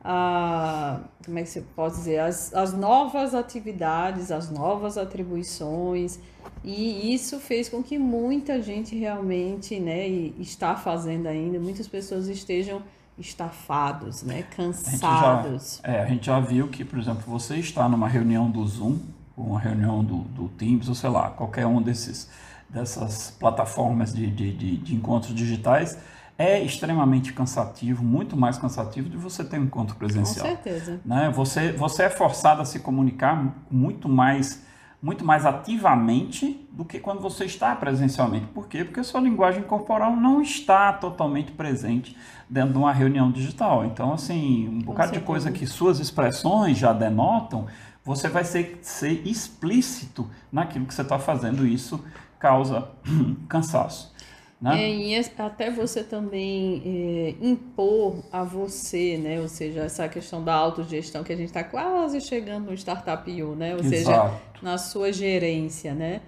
a 0.03 0.99
como 1.25 1.39
é 1.39 1.43
que 1.43 1.49
você 1.49 1.61
pode 1.75 1.95
dizer, 1.95 2.19
as, 2.19 2.53
as 2.53 2.73
novas 2.73 3.33
atividades, 3.33 4.31
as 4.31 4.51
novas 4.51 4.97
atribuições, 4.97 6.19
e 6.63 7.13
isso 7.13 7.39
fez 7.39 7.69
com 7.69 7.81
que 7.81 7.97
muita 7.97 8.61
gente 8.61 8.95
realmente, 8.95 9.79
né, 9.79 10.07
e 10.07 10.35
está 10.39 10.75
fazendo 10.75 11.27
ainda, 11.27 11.59
muitas 11.59 11.87
pessoas 11.87 12.27
estejam 12.27 12.81
estafados, 13.17 14.23
né? 14.23 14.43
cansados. 14.55 15.79
A 15.83 15.87
já, 15.87 15.93
é, 15.93 16.01
a 16.01 16.05
gente 16.05 16.25
já 16.25 16.39
viu 16.39 16.67
que, 16.67 16.83
por 16.83 16.99
exemplo, 16.99 17.23
você 17.25 17.55
está 17.55 17.87
numa 17.87 18.07
reunião 18.07 18.49
do 18.49 18.65
Zoom, 18.67 18.97
uma 19.37 19.59
reunião 19.59 20.03
do, 20.03 20.19
do 20.19 20.49
Teams, 20.49 20.87
ou 20.87 20.95
sei 20.95 21.09
lá, 21.09 21.29
qualquer 21.29 21.65
um 21.65 21.81
desses, 21.81 22.29
dessas 22.69 23.31
plataformas 23.31 24.13
de, 24.13 24.29
de, 24.31 24.53
de, 24.53 24.77
de 24.77 24.95
encontros 24.95 25.33
digitais, 25.33 25.97
é 26.37 26.61
extremamente 26.61 27.31
cansativo, 27.33 28.03
muito 28.03 28.35
mais 28.35 28.57
cansativo 28.57 29.09
de 29.09 29.17
você 29.17 29.43
ter 29.43 29.59
um 29.59 29.63
encontro 29.63 29.95
presencial. 29.95 30.45
Com 30.45 30.51
certeza. 30.51 30.99
Né? 31.05 31.31
Você, 31.33 31.71
você 31.71 32.03
é 32.03 32.09
forçado 32.09 32.61
a 32.61 32.65
se 32.65 32.79
comunicar 32.79 33.55
muito 33.69 34.09
mais 34.09 34.63
muito 35.01 35.23
mais 35.23 35.45
ativamente 35.45 36.67
do 36.71 36.83
que 36.83 36.99
quando 36.99 37.21
você 37.21 37.45
está 37.45 37.75
presencialmente. 37.75 38.47
Por 38.47 38.67
quê? 38.67 38.83
Porque 38.83 38.99
a 38.99 39.03
sua 39.03 39.21
linguagem 39.21 39.61
corporal 39.61 40.15
não 40.15 40.41
está 40.41 40.91
totalmente 40.93 41.51
presente 41.51 42.17
dentro 42.49 42.71
de 42.71 42.79
uma 42.79 42.91
reunião 42.91 43.31
digital. 43.31 43.85
Então, 43.85 44.13
assim, 44.13 44.67
um 44.67 44.79
bocado 44.79 45.11
de 45.11 45.19
coisa 45.19 45.51
que 45.51 45.67
suas 45.67 45.99
expressões 45.99 46.79
já 46.79 46.91
denotam, 46.91 47.67
você 48.05 48.29
vai 48.29 48.45
ser, 48.45 48.77
ser 48.83 49.27
explícito 49.27 50.29
naquilo 50.51 50.85
que 50.85 50.93
você 50.93 51.01
está 51.01 51.17
fazendo. 51.17 51.65
E 51.65 51.73
isso 51.73 52.05
causa 52.37 52.87
cansaço. 53.49 54.13
Né? 54.61 54.83
É, 54.83 54.89
e 54.89 55.25
até 55.37 55.69
você 55.69 56.03
também 56.03 56.81
é, 56.85 57.45
impor 57.45 58.23
a 58.31 58.43
você, 58.43 59.17
né? 59.17 59.41
Ou 59.41 59.47
seja, 59.47 59.81
essa 59.81 60.07
questão 60.07 60.43
da 60.43 60.53
autogestão 60.53 61.23
que 61.23 61.33
a 61.33 61.35
gente 61.35 61.47
está 61.47 61.63
quase 61.63 62.21
chegando 62.21 62.67
no 62.67 62.73
Startup 62.73 63.43
U, 63.43 63.55
né? 63.55 63.73
Ou 63.73 63.81
Exato. 63.81 63.89
seja, 63.89 64.41
na 64.61 64.77
sua 64.77 65.11
gerência, 65.11 65.93
né? 65.93 66.21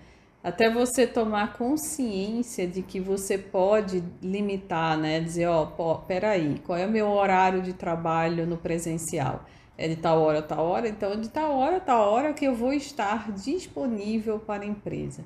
Até 0.43 0.69
você 0.69 1.07
tomar 1.07 1.53
consciência 1.53 2.67
de 2.67 2.81
que 2.81 2.99
você 2.99 3.37
pode 3.37 4.03
limitar, 4.21 4.97
né? 4.97 5.19
Dizer, 5.19 5.47
ó, 5.47 5.67
oh, 5.77 5.95
peraí, 5.95 6.59
qual 6.65 6.77
é 6.77 6.85
o 6.85 6.91
meu 6.91 7.09
horário 7.09 7.61
de 7.61 7.73
trabalho 7.73 8.45
no 8.45 8.57
presencial? 8.57 9.45
É 9.77 9.87
de 9.87 9.95
tal 9.95 10.21
hora 10.21 10.39
a 10.39 10.41
tal 10.41 10.65
hora? 10.65 10.89
Então, 10.89 11.19
de 11.19 11.29
tal 11.29 11.55
hora 11.55 11.77
a 11.77 11.79
tal 11.79 12.11
hora 12.11 12.33
que 12.33 12.45
eu 12.45 12.55
vou 12.55 12.73
estar 12.73 13.31
disponível 13.31 14.39
para 14.39 14.63
a 14.63 14.65
empresa. 14.65 15.23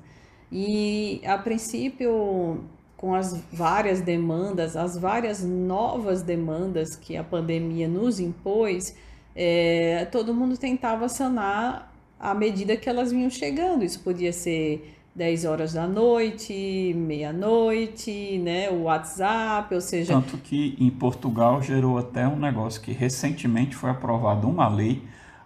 E, 0.50 1.22
a 1.24 1.38
princípio, 1.38 2.62
com 2.96 3.14
as 3.14 3.42
várias 3.50 4.02
demandas, 4.02 4.76
as 4.76 4.96
várias 4.98 5.42
novas 5.42 6.22
demandas 6.22 6.94
que 6.94 7.16
a 7.16 7.24
pandemia 7.24 7.88
nos 7.88 8.20
impôs, 8.20 8.94
é, 9.34 10.04
todo 10.12 10.34
mundo 10.34 10.58
tentava 10.58 11.08
sanar 11.08 11.90
à 12.20 12.34
medida 12.34 12.76
que 12.76 12.88
elas 12.88 13.10
vinham 13.10 13.30
chegando. 13.30 13.82
Isso 13.82 14.00
podia 14.00 14.32
ser 14.32 15.01
10 15.14 15.44
horas 15.44 15.74
da 15.74 15.86
noite, 15.86 16.94
meia-noite, 16.96 18.38
né, 18.38 18.70
o 18.70 18.84
WhatsApp, 18.84 19.74
ou 19.74 19.80
seja... 19.80 20.14
Tanto 20.14 20.38
que 20.38 20.74
em 20.80 20.88
Portugal 20.88 21.60
gerou 21.60 21.98
até 21.98 22.26
um 22.26 22.36
negócio 22.36 22.80
que 22.80 22.92
recentemente 22.92 23.76
foi 23.76 23.90
aprovado 23.90 24.48
uma 24.48 24.68
lei 24.68 25.02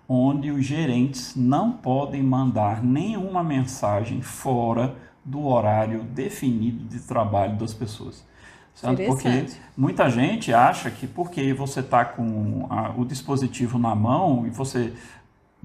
onde 0.08 0.52
os 0.52 0.64
gerentes 0.64 1.34
não 1.34 1.72
podem 1.72 2.22
mandar 2.22 2.82
nenhuma 2.82 3.42
mensagem 3.42 4.22
fora 4.22 4.94
do 5.24 5.44
horário 5.46 6.04
definido 6.04 6.84
de 6.84 7.00
trabalho 7.00 7.56
das 7.56 7.74
pessoas. 7.74 8.24
Sabe? 8.72 9.06
Porque 9.06 9.46
muita 9.76 10.08
gente 10.08 10.52
acha 10.52 10.90
que 10.90 11.06
porque 11.06 11.52
você 11.52 11.80
está 11.80 12.04
com 12.04 12.66
a, 12.70 12.90
o 12.96 13.04
dispositivo 13.04 13.78
na 13.78 13.94
mão 13.94 14.46
e 14.46 14.50
você 14.50 14.92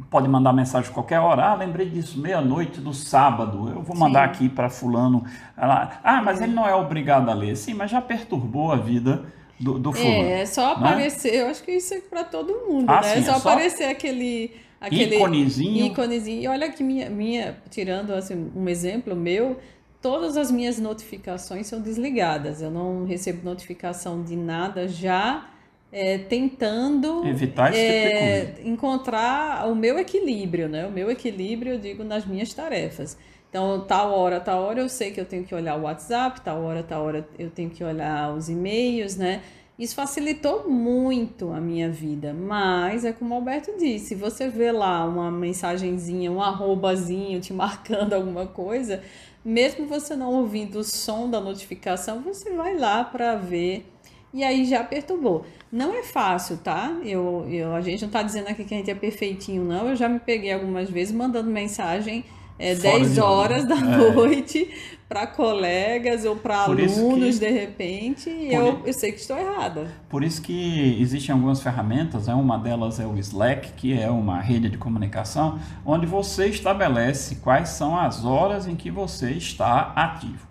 pode 0.10 0.28
mandar 0.28 0.54
mensagem 0.54 0.92
qualquer 0.92 1.20
hora. 1.20 1.46
Ah, 1.46 1.56
lembrei 1.56 1.90
disso, 1.90 2.20
meia-noite 2.20 2.80
do 2.80 2.94
sábado. 2.94 3.70
Eu 3.70 3.82
vou 3.82 3.96
mandar 3.96 4.28
Sim. 4.28 4.34
aqui 4.34 4.50
para 4.50 4.70
fulano. 4.70 5.24
Ela, 5.58 6.00
ah, 6.04 6.22
mas 6.22 6.42
é. 6.42 6.46
ele 6.46 6.54
não 6.54 6.68
é 6.68 6.74
obrigado 6.74 7.30
a 7.30 7.34
ler. 7.34 7.56
Sim, 7.56 7.74
mas 7.74 7.92
já 7.92 8.02
perturbou 8.02 8.72
a 8.72 8.78
vida 8.78 9.26
do, 9.60 9.78
do 9.78 9.92
fulano. 9.92 10.24
É, 10.24 10.46
só 10.46 10.80
né? 10.80 10.88
aparecer. 10.88 11.32
Né? 11.32 11.42
Eu 11.42 11.48
acho 11.48 11.64
que 11.64 11.72
isso 11.72 11.94
é 11.94 12.00
para 12.00 12.24
todo 12.24 12.54
mundo, 12.68 12.90
ah, 12.90 13.02
né? 13.02 13.16
Sim, 13.16 13.24
só, 13.24 13.32
é 13.32 13.40
só 13.40 13.50
aparecer 13.50 13.86
aquele 13.86 14.52
aquele 14.80 15.16
íconezinho. 15.16 15.86
íconezinho. 15.86 16.42
E 16.42 16.48
olha 16.48 16.72
que 16.72 16.84
minha, 16.84 17.10
minha 17.10 17.58
tirando 17.70 18.14
assim, 18.14 18.52
um 18.56 18.68
exemplo 18.68 19.16
meu, 19.16 19.60
todas 20.02 20.36
as 20.36 20.50
minhas 20.50 20.80
notificações 20.80 21.68
são 21.68 21.80
desligadas. 21.80 22.62
Eu 22.62 22.72
não 22.72 23.06
recebo 23.06 23.46
notificação 23.46 24.24
de 24.24 24.36
nada 24.36 24.88
já 24.88 25.46
é, 25.92 26.18
tentando 26.18 27.28
evitar 27.28 27.76
é, 27.76 28.46
tipo 28.46 28.68
encontrar 28.68 29.68
o 29.70 29.76
meu 29.76 30.00
equilíbrio, 30.00 30.70
né? 30.70 30.88
O 30.88 30.92
meu 30.92 31.12
equilíbrio, 31.12 31.74
eu 31.74 31.80
digo, 31.80 32.04
nas 32.04 32.26
minhas 32.26 32.54
tarefas. 32.54 33.18
Então, 33.50 33.82
tal 33.82 34.14
hora, 34.14 34.40
tal 34.40 34.64
hora 34.64 34.80
eu 34.80 34.88
sei 34.88 35.12
que 35.12 35.20
eu 35.20 35.26
tenho 35.26 35.44
que 35.44 35.54
olhar 35.54 35.76
o 35.76 35.82
WhatsApp, 35.82 36.40
tal 36.40 36.64
hora, 36.64 36.82
tal 36.82 37.04
hora 37.04 37.28
eu 37.38 37.50
tenho 37.50 37.70
que 37.70 37.84
olhar 37.84 38.34
os 38.34 38.48
e-mails, 38.48 39.18
né? 39.18 39.42
Isso 39.78 39.96
facilitou 39.96 40.70
muito 40.70 41.52
a 41.52 41.60
minha 41.60 41.90
vida, 41.90 42.34
mas 42.34 43.04
é 43.04 43.12
como 43.12 43.34
o 43.34 43.38
Alberto 43.38 43.72
disse, 43.78 44.16
você 44.16 44.48
vê 44.48 44.72
lá 44.72 45.04
uma 45.06 45.32
mensagenzinha, 45.32 46.32
um 46.32 46.42
arrobazinho 46.42 47.42
te 47.42 47.52
marcando 47.54 48.14
alguma 48.14 48.46
coisa, 48.46 49.02
mesmo 49.44 49.88
você 49.88 50.16
não 50.16 50.32
ouvindo 50.34 50.80
o 50.80 50.84
som 50.84 51.30
da 51.30 51.42
notificação, 51.42 52.22
você 52.22 52.52
vai 52.52 52.78
lá 52.78 53.04
para 53.04 53.36
ver 53.36 53.86
e 54.34 54.44
aí 54.44 54.66
já 54.66 54.84
perturbou. 54.84 55.46
Não 55.72 55.94
é 55.94 56.04
fácil, 56.04 56.58
tá? 56.58 56.98
Eu, 57.04 57.46
eu, 57.50 57.74
a 57.74 57.82
gente 57.82 58.02
não 58.02 58.08
está 58.08 58.24
dizendo 58.24 58.48
aqui 58.48 58.64
que 58.64 58.74
a 58.74 58.78
gente 58.78 58.92
é 58.92 58.96
perfeitinho, 58.96 59.64
não. 59.64 59.90
Eu 59.90 59.96
já 59.96 60.08
me 60.08 60.20
peguei 60.20 60.52
algumas 60.54 60.90
vezes 60.90 61.14
mandando 61.14 61.50
mensagem 61.50 62.24
é, 62.62 62.76
10 62.76 63.18
horas 63.18 63.66
da 63.66 63.76
é. 63.76 64.12
noite 64.14 64.70
para 65.10 65.28
colegas 65.28 66.24
ou 66.24 66.36
para 66.36 66.60
alunos 66.60 67.40
que, 67.40 67.46
de 67.46 67.52
repente 67.52 68.30
e 68.30 68.54
eu, 68.54 68.82
eu 68.86 68.94
sei 68.94 69.12
que 69.12 69.20
estou 69.20 69.38
errada. 69.38 69.92
Por 70.08 70.24
isso 70.24 70.42
que 70.42 70.98
existem 71.02 71.34
algumas 71.34 71.62
ferramentas, 71.62 72.28
né? 72.28 72.34
uma 72.34 72.58
delas 72.58 73.00
é 73.00 73.06
o 73.06 73.18
Slack, 73.18 73.74
que 73.74 74.00
é 74.00 74.10
uma 74.10 74.40
rede 74.40 74.70
de 74.70 74.78
comunicação, 74.78 75.60
onde 75.86 76.06
você 76.06 76.48
estabelece 76.48 77.36
quais 77.38 77.70
são 77.70 77.98
as 77.98 78.24
horas 78.24 78.68
em 78.68 78.76
que 78.76 78.90
você 78.92 79.32
está 79.32 79.92
ativo. 79.96 80.51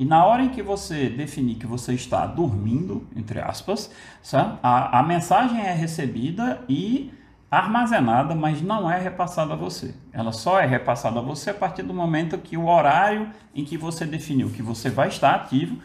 E 0.00 0.04
na 0.06 0.24
hora 0.24 0.42
em 0.42 0.48
que 0.48 0.62
você 0.62 1.10
definir 1.10 1.56
que 1.56 1.66
você 1.66 1.92
está 1.92 2.24
dormindo, 2.24 3.06
entre 3.14 3.38
aspas, 3.38 3.92
a, 4.62 4.98
a 4.98 5.02
mensagem 5.02 5.60
é 5.60 5.74
recebida 5.74 6.64
e 6.66 7.12
armazenada, 7.50 8.34
mas 8.34 8.62
não 8.62 8.90
é 8.90 8.98
repassada 8.98 9.52
a 9.52 9.56
você. 9.56 9.94
Ela 10.10 10.32
só 10.32 10.58
é 10.58 10.64
repassada 10.64 11.18
a 11.18 11.22
você 11.22 11.50
a 11.50 11.54
partir 11.54 11.82
do 11.82 11.92
momento 11.92 12.38
que 12.38 12.56
o 12.56 12.66
horário 12.66 13.28
em 13.54 13.62
que 13.62 13.76
você 13.76 14.06
definiu 14.06 14.48
que 14.48 14.62
você 14.62 14.88
vai 14.88 15.08
estar 15.08 15.34
ativo 15.34 15.76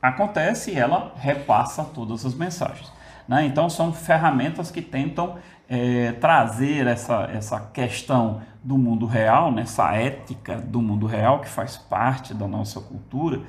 acontece 0.00 0.70
e 0.70 0.78
ela 0.78 1.12
repassa 1.18 1.84
todas 1.84 2.24
as 2.24 2.32
mensagens. 2.32 2.90
Né? 3.28 3.44
Então, 3.44 3.68
são 3.68 3.92
ferramentas 3.92 4.70
que 4.70 4.80
tentam 4.80 5.36
é, 5.68 6.12
trazer 6.12 6.86
essa, 6.86 7.28
essa 7.30 7.60
questão 7.60 8.40
do 8.68 8.76
mundo 8.76 9.06
real, 9.06 9.50
né? 9.50 9.62
essa 9.62 9.94
ética 9.94 10.56
do 10.56 10.82
mundo 10.82 11.06
real 11.06 11.40
que 11.40 11.48
faz 11.48 11.78
parte 11.78 12.34
da 12.34 12.46
nossa 12.46 12.78
cultura, 12.78 13.40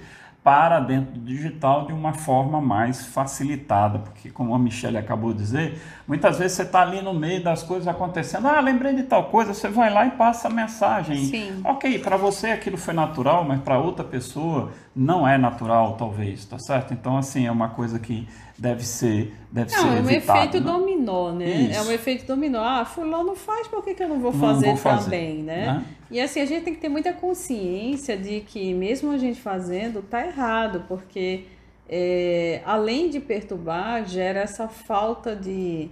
para 0.41 0.79
dentro 0.79 1.11
do 1.11 1.19
digital 1.19 1.85
de 1.85 1.91
uma 1.91 2.13
forma 2.13 2.61
mais 2.61 3.05
facilitada, 3.05 3.99
porque 3.99 4.29
como 4.29 4.55
a 4.55 4.57
Michelle 4.57 4.97
acabou 4.97 5.33
de 5.33 5.39
dizer, 5.39 5.81
muitas 6.07 6.39
vezes 6.39 6.55
você 6.55 6.63
está 6.63 6.81
ali 6.81 7.01
no 7.01 7.13
meio 7.13 7.43
das 7.43 7.61
coisas 7.61 7.85
acontecendo, 7.89 8.47
ah, 8.47 8.61
lembrei 8.61 8.95
de 8.95 9.03
tal 9.03 9.25
coisa, 9.25 9.53
você 9.53 9.67
vai 9.67 9.93
lá 9.93 10.05
e 10.05 10.11
passa 10.11 10.47
a 10.47 10.51
mensagem. 10.51 11.25
Sim. 11.25 11.61
Ok, 11.65 11.99
para 11.99 12.15
você 12.15 12.51
aquilo 12.51 12.77
foi 12.77 12.93
natural, 12.93 13.43
mas 13.43 13.59
para 13.59 13.77
outra 13.77 14.05
pessoa 14.05 14.71
não 14.95 15.27
é 15.27 15.37
natural, 15.37 15.97
talvez, 15.97 16.45
tá 16.45 16.57
certo? 16.57 16.93
Então, 16.93 17.17
assim, 17.17 17.45
é 17.45 17.51
uma 17.51 17.67
coisa 17.67 17.99
que 17.99 18.25
deve 18.59 18.85
ser 18.85 19.33
deve 19.51 19.71
não, 19.71 19.81
ser 19.81 19.87
é 19.87 19.91
um 19.91 20.09
evitado, 20.09 20.39
efeito 20.39 20.59
né? 20.59 20.71
dominó, 20.71 21.31
né? 21.31 21.49
Isso. 21.49 21.79
É 21.79 21.81
um 21.83 21.91
efeito 21.91 22.25
dominó. 22.25 22.63
Ah, 22.63 22.85
fulano 22.85 23.35
faz, 23.35 23.67
por 23.67 23.83
que, 23.83 23.93
que 23.93 24.03
eu 24.03 24.09
não 24.09 24.19
vou 24.19 24.31
fazer, 24.31 24.67
não 24.67 24.75
vou 24.75 24.77
fazer 24.77 25.05
também, 25.05 25.41
né? 25.41 25.65
né? 25.65 25.85
E 26.11 26.19
assim, 26.19 26.41
a 26.41 26.45
gente 26.45 26.63
tem 26.63 26.73
que 26.73 26.81
ter 26.81 26.89
muita 26.89 27.13
consciência 27.13 28.17
de 28.17 28.41
que 28.41 28.73
mesmo 28.73 29.11
a 29.11 29.17
gente 29.17 29.39
fazendo, 29.41 30.01
tá 30.01 30.25
errado, 30.25 30.85
porque 30.87 31.45
é, 31.87 32.61
além 32.65 33.09
de 33.09 33.19
perturbar, 33.19 34.05
gera 34.05 34.41
essa 34.41 34.67
falta 34.67 35.35
de, 35.35 35.89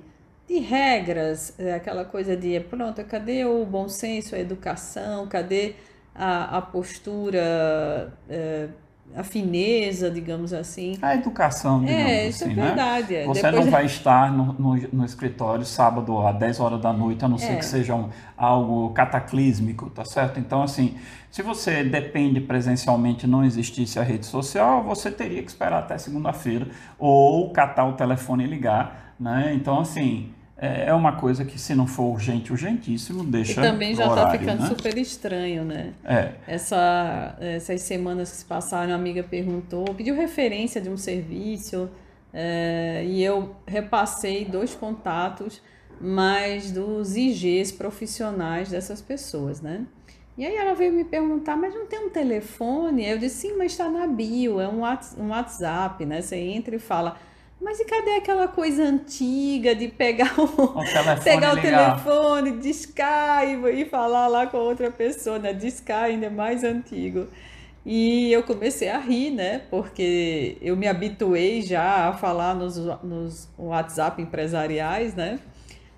de 0.47 0.59
regras, 0.59 1.53
é, 1.57 1.74
aquela 1.74 2.05
coisa 2.05 2.36
de, 2.36 2.59
pronto, 2.59 3.03
cadê 3.05 3.45
o 3.45 3.65
bom 3.65 3.88
senso, 3.88 4.36
a 4.36 4.39
educação, 4.39 5.25
cadê 5.27 5.75
a, 6.13 6.57
a 6.57 6.62
postura... 6.62 8.13
É, 8.29 8.67
a 9.16 9.24
fineza, 9.24 10.12
digamos 10.12 10.54
assim. 10.54 10.98
A 11.02 11.16
educação, 11.16 11.80
digamos 11.80 12.02
é, 12.02 12.28
isso 12.28 12.44
assim, 12.44 12.54
é 12.54 12.56
verdade. 12.56 13.14
Né? 13.14 13.26
Você 13.26 13.42
Depois... 13.42 13.66
não 13.66 13.72
vai 13.72 13.86
estar 13.86 14.32
no, 14.32 14.54
no, 14.54 14.76
no, 14.94 15.06
escritório 15.06 15.66
sábado 15.66 16.26
às 16.26 16.38
10 16.38 16.60
horas 16.60 16.82
da 16.82 16.94
noite, 16.94 17.26
a 17.26 17.28
não 17.28 17.38
ser 17.38 17.54
é. 17.54 17.56
que 17.56 17.66
seja 17.66 17.96
um, 17.96 18.10
algo 18.38 18.92
cataclísmico, 18.92 19.90
tá 19.90 20.06
certo? 20.06 20.40
Então, 20.40 20.62
assim, 20.62 20.96
se 21.32 21.42
você 21.42 21.84
depende 21.84 22.40
presencialmente 22.40 23.26
não 23.26 23.44
existisse 23.44 24.00
a 24.00 24.04
rede 24.04 24.26
social, 24.26 24.84
você 24.84 25.10
teria 25.10 25.42
que 25.42 25.50
esperar 25.50 25.80
até 25.80 25.98
segunda-feira 25.98 26.68
ou 26.98 27.52
catar 27.52 27.86
o 27.86 27.94
telefone 27.94 28.44
e 28.44 28.48
ligar, 28.48 29.14
né? 29.20 29.52
Então, 29.56 29.80
assim, 29.80 30.32
é, 30.60 30.88
é 30.88 30.94
uma 30.94 31.14
coisa 31.14 31.46
que 31.46 31.60
se 31.60 31.76
não 31.76 31.86
for 31.86 32.06
urgente, 32.06 32.52
urgentíssimo, 32.52 33.24
deixa. 33.24 33.62
E 33.62 33.64
também 33.64 33.94
já 33.94 34.08
está 34.08 34.32
ficando 34.32 34.64
né? 34.64 34.68
super 34.68 34.98
estranho, 34.98 35.64
né? 35.64 35.94
É. 36.04 36.32
Essa, 36.48 37.38
essas 37.40 37.82
semanas 37.82 38.32
que 38.32 38.38
se 38.38 38.46
passaram, 38.46 38.92
a 38.92 38.96
amiga 38.96 39.22
perguntou, 39.24 39.86
pediu 39.94 40.16
referência 40.16 40.82
de 40.82 40.90
um 40.90 40.98
serviço 40.98 41.90
é, 42.34 43.04
e 43.06 43.24
eu 43.24 43.56
repassei 43.68 44.46
dois 44.46 44.74
contatos, 44.74 45.62
mais 46.02 46.72
dos 46.72 47.16
IGs 47.16 47.72
profissionais 47.72 48.70
dessas 48.70 49.02
pessoas, 49.02 49.62
né? 49.62 49.86
E 50.38 50.46
aí 50.46 50.56
ela 50.56 50.76
veio 50.76 50.94
me 50.94 51.04
perguntar, 51.04 51.56
mas 51.56 51.74
não 51.74 51.88
tem 51.88 52.00
um 52.06 52.10
telefone? 52.10 53.08
Eu 53.08 53.18
disse, 53.18 53.48
sim, 53.48 53.58
mas 53.58 53.72
está 53.72 53.90
na 53.90 54.06
bio, 54.06 54.60
é 54.62 54.68
um 54.68 54.82
WhatsApp, 55.30 56.06
né? 56.06 56.22
Você 56.22 56.36
entra 56.36 56.76
e 56.76 56.80
fala 56.80 57.18
mas 57.60 57.80
e 57.80 57.86
cadê 57.86 58.12
aquela 58.12 58.48
coisa 58.48 58.84
antiga 58.84 59.76
de 59.76 59.88
pegar 59.88 60.40
o, 60.40 60.44
o 60.44 60.84
telefone, 60.84 61.24
pegar 61.24 61.54
o 61.54 61.62
telefone 61.62 62.52
discar 62.60 63.48
e, 63.48 63.82
e 63.82 63.86
falar 63.86 64.28
lá 64.28 64.48
com 64.48 64.58
outra 64.58 64.92
pessoa, 64.92 65.40
né? 65.40 65.54
Discar 65.54 66.04
ainda 66.06 66.28
é 66.28 66.30
mais 66.30 66.64
antigo. 66.64 67.28
E 67.86 68.32
eu 68.34 68.44
comecei 68.44 68.90
a 68.90 69.00
rir, 69.00 69.32
né? 69.32 69.62
Porque 69.70 70.58
eu 70.62 70.76
me 70.76 70.88
habituei 70.88 71.62
já 71.62 72.10
a 72.10 72.14
falar 72.14 72.54
nos, 72.54 72.78
nos 73.02 73.50
WhatsApp 73.58 74.22
empresariais, 74.22 75.16
né? 75.16 75.40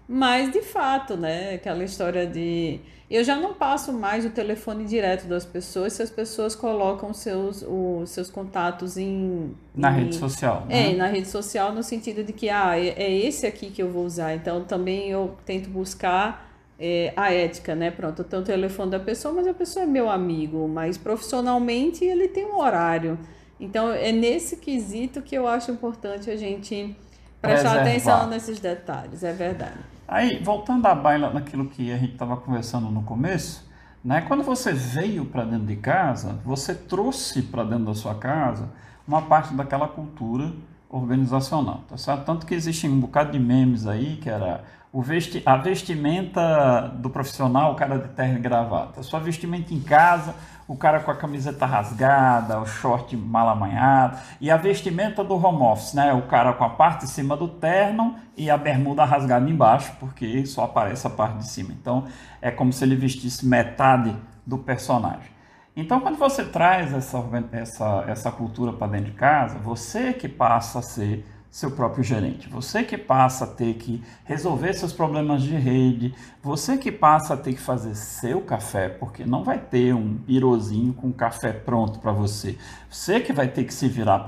Mas, 0.08 0.52
de 0.52 0.62
fato, 0.62 1.18
né? 1.18 1.56
Aquela 1.56 1.84
história 1.84 2.28
de 2.28 2.80
eu 3.10 3.24
já 3.24 3.36
não 3.36 3.56
passo 3.56 3.92
mais 3.92 4.24
o 4.24 4.30
telefone 4.30 4.86
direto 4.86 5.26
das 5.26 5.44
pessoas 5.44 5.94
se 5.94 6.04
as 6.04 6.12
pessoas 6.12 6.56
colocam 6.56 7.12
seus, 7.12 7.66
os 7.68 8.10
seus 8.12 8.30
contatos 8.30 8.98
em. 8.98 9.56
Na 9.74 9.92
em, 9.92 10.04
rede 10.04 10.16
social. 10.16 10.66
Né? 10.68 10.92
É, 10.92 10.96
na 10.96 11.08
rede 11.08 11.28
social, 11.28 11.74
no 11.74 11.82
sentido 11.82 12.24
de 12.24 12.32
que 12.32 12.50
ah, 12.50 12.78
é, 12.78 12.90
é 12.90 13.12
esse 13.12 13.48
aqui 13.48 13.72
que 13.72 13.82
eu 13.82 13.90
vou 13.92 14.06
usar. 14.06 14.36
Então 14.36 14.64
também 14.64 15.10
eu 15.10 15.36
tento 15.44 15.70
buscar 15.70 16.48
é, 16.80 17.12
a 17.16 17.34
ética, 17.34 17.74
né? 17.74 17.90
Pronto, 17.90 18.20
eu 18.20 18.26
tenho 18.26 18.44
o 18.44 18.46
telefone 18.46 18.92
da 18.92 19.00
pessoa, 19.00 19.34
mas 19.34 19.48
a 19.48 19.54
pessoa 19.56 19.84
é 19.84 19.88
meu 19.88 20.08
amigo, 20.08 20.68
mas 20.68 20.96
profissionalmente 20.96 22.06
ele 22.06 22.28
tem 22.28 22.46
um 22.46 22.60
horário. 22.60 23.18
Então 23.60 23.92
é 23.92 24.12
nesse 24.12 24.58
quesito 24.58 25.22
que 25.24 25.36
eu 25.36 25.48
acho 25.48 25.72
importante 25.72 26.30
a 26.30 26.38
gente 26.38 26.96
prestar 27.42 27.82
atenção 27.82 28.28
nesses 28.28 28.60
detalhes, 28.60 29.24
é 29.24 29.34
verdade. 29.34 29.99
Aí, 30.12 30.42
voltando 30.44 30.88
à 30.88 30.96
baila 30.96 31.30
naquilo 31.32 31.68
que 31.68 31.92
a 31.92 31.98
gente 31.98 32.14
estava 32.14 32.36
conversando 32.36 32.90
no 32.90 33.04
começo, 33.04 33.70
Né? 34.04 34.22
Quando 34.22 34.44
você 34.44 34.72
veio 34.72 35.26
para 35.26 35.44
dentro 35.44 35.68
de 35.68 35.76
casa, 35.76 36.40
você 36.46 36.74
trouxe 36.74 37.42
para 37.42 37.64
dentro 37.64 37.86
da 37.86 37.94
sua 37.94 38.16
casa 38.16 38.70
uma 39.08 39.22
parte 39.24 39.54
daquela 39.54 39.88
cultura 39.88 40.54
organizacional, 40.90 41.84
tá 41.88 41.98
certo? 41.98 42.26
Tanto 42.26 42.46
que 42.46 42.56
existem 42.56 42.90
um 42.90 43.00
bocado 43.00 43.32
de 43.32 43.40
memes 43.40 43.86
aí, 43.86 44.18
que 44.18 44.30
era 44.30 44.64
o 44.92 45.02
vesti 45.02 45.44
a 45.46 45.58
vestimenta 45.58 46.88
do 46.88 47.10
profissional, 47.10 47.74
o 47.74 47.76
cara 47.76 48.00
de 48.00 48.08
terno 48.10 48.38
e 48.38 48.42
gravata. 48.42 49.04
Sua 49.04 49.20
vestimenta 49.20 49.74
em 49.74 49.82
casa, 49.82 50.34
o 50.70 50.78
cara 50.78 51.00
com 51.00 51.10
a 51.10 51.16
camiseta 51.16 51.66
rasgada, 51.66 52.60
o 52.60 52.66
short 52.68 53.18
mal 53.18 53.50
amanhado. 53.50 54.20
E 54.40 54.52
a 54.52 54.56
vestimenta 54.56 55.24
do 55.24 55.34
home 55.34 55.64
office, 55.64 55.96
né? 55.96 56.14
O 56.14 56.28
cara 56.28 56.54
com 56.54 56.64
a 56.64 56.70
parte 56.70 57.06
de 57.06 57.12
cima 57.12 57.36
do 57.36 57.48
terno 57.48 58.16
e 58.38 58.52
a 58.52 58.56
bermuda 58.56 59.04
rasgada 59.04 59.50
embaixo, 59.50 59.92
porque 60.00 60.46
só 60.46 60.66
aparece 60.66 61.08
a 61.08 61.10
parte 61.10 61.40
de 61.40 61.48
cima. 61.48 61.72
Então, 61.72 62.06
é 62.40 62.52
como 62.52 62.72
se 62.72 62.84
ele 62.84 62.96
vestisse 62.96 63.48
metade 63.48 64.16
do 64.46 64.60
personagem. 64.60 65.32
Então, 65.76 66.00
quando 66.02 66.20
você 66.20 66.46
traz 66.46 66.94
essa, 66.94 67.18
essa, 67.52 68.06
essa 68.08 68.32
cultura 68.32 68.72
para 68.72 68.92
dentro 68.92 69.08
de 69.08 69.18
casa, 69.18 69.58
você 69.58 70.14
que 70.14 70.30
passa 70.30 70.78
a 70.78 70.82
ser 70.84 71.26
seu 71.52 71.72
próprio 71.72 72.04
gerente, 72.04 72.48
você 72.48 72.84
que 72.84 72.98
passa 72.98 73.44
a 73.44 73.48
ter 73.48 73.74
que 73.74 74.04
resolver 74.24 74.72
seus 74.74 74.94
problemas 74.94 75.42
de 75.42 75.56
rede, 75.56 76.14
você 76.44 76.78
que 76.78 76.92
passa 76.92 77.34
a 77.34 77.38
ter 77.38 77.54
que 77.54 77.60
fazer 77.60 77.96
seu 77.96 78.42
café, 78.42 78.88
porque 78.88 79.26
não 79.26 79.44
vai 79.44 79.58
ter 79.58 79.94
um 79.96 80.16
pirozinho 80.16 80.94
com 80.94 81.12
café 81.12 81.52
pronto 81.52 82.00
para 82.00 82.12
você. 82.12 82.58
Você 82.90 83.20
que 83.20 83.34
vai 83.34 83.48
ter 83.48 83.64
que 83.64 83.74
se 83.74 83.88
virar 83.88 84.20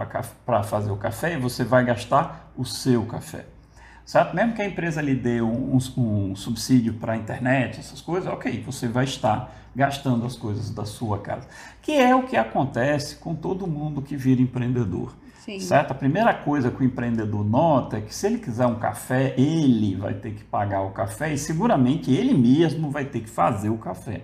para 0.46 0.64
fazer 0.64 0.92
o 0.92 0.98
café 0.98 1.36
e 1.36 1.38
você 1.38 1.64
vai 1.64 1.86
gastar 1.86 2.52
o 2.58 2.66
seu 2.66 3.06
café. 3.06 3.46
Certo? 4.04 4.36
Mesmo 4.36 4.54
que 4.56 4.62
a 4.62 4.66
empresa 4.66 5.00
lhe 5.00 5.16
dê 5.16 5.42
um, 5.42 5.76
um, 5.76 6.36
subsídio 6.36 6.96
para 6.96 7.14
a 7.14 7.18
internet, 7.18 7.80
essas 7.80 8.02
coisas, 8.02 8.32
ok, 8.34 8.62
você 8.66 8.88
vai 8.88 9.06
estar 9.06 9.56
gastando 9.76 10.26
as 10.26 10.36
coisas 10.36 10.72
da 10.72 10.86
sua 10.86 11.20
casa. 11.20 11.48
Que 11.82 11.94
é 11.94 12.16
o 12.16 12.24
que 12.24 12.36
acontece 12.36 13.18
com 13.18 13.36
todo 13.36 13.68
mundo 13.68 14.02
que 14.02 14.18
vira 14.18 14.42
empreendedor. 14.42 15.14
Sim. 15.44 15.60
Certo? 15.60 15.92
A 15.92 15.96
primeira 15.96 16.36
coisa 16.36 16.70
que 16.70 16.82
o 16.82 16.86
empreendedor 16.86 17.44
nota 17.44 17.98
é 17.98 18.02
que 18.02 18.14
se 18.14 18.28
ele 18.28 18.38
quiser 18.38 18.68
um 18.68 18.76
café, 18.76 19.34
ele 19.36 19.96
vai 19.96 20.14
ter 20.14 20.34
que 20.34 20.44
pagar 20.44 20.82
o 20.82 20.92
café 20.92 21.34
e 21.34 21.38
seguramente 21.38 22.12
ele 22.12 22.32
mesmo 22.34 22.92
vai 22.92 23.06
ter 23.06 23.22
que 23.22 23.30
fazer 23.30 23.70
o 23.70 23.78
café. 23.78 24.22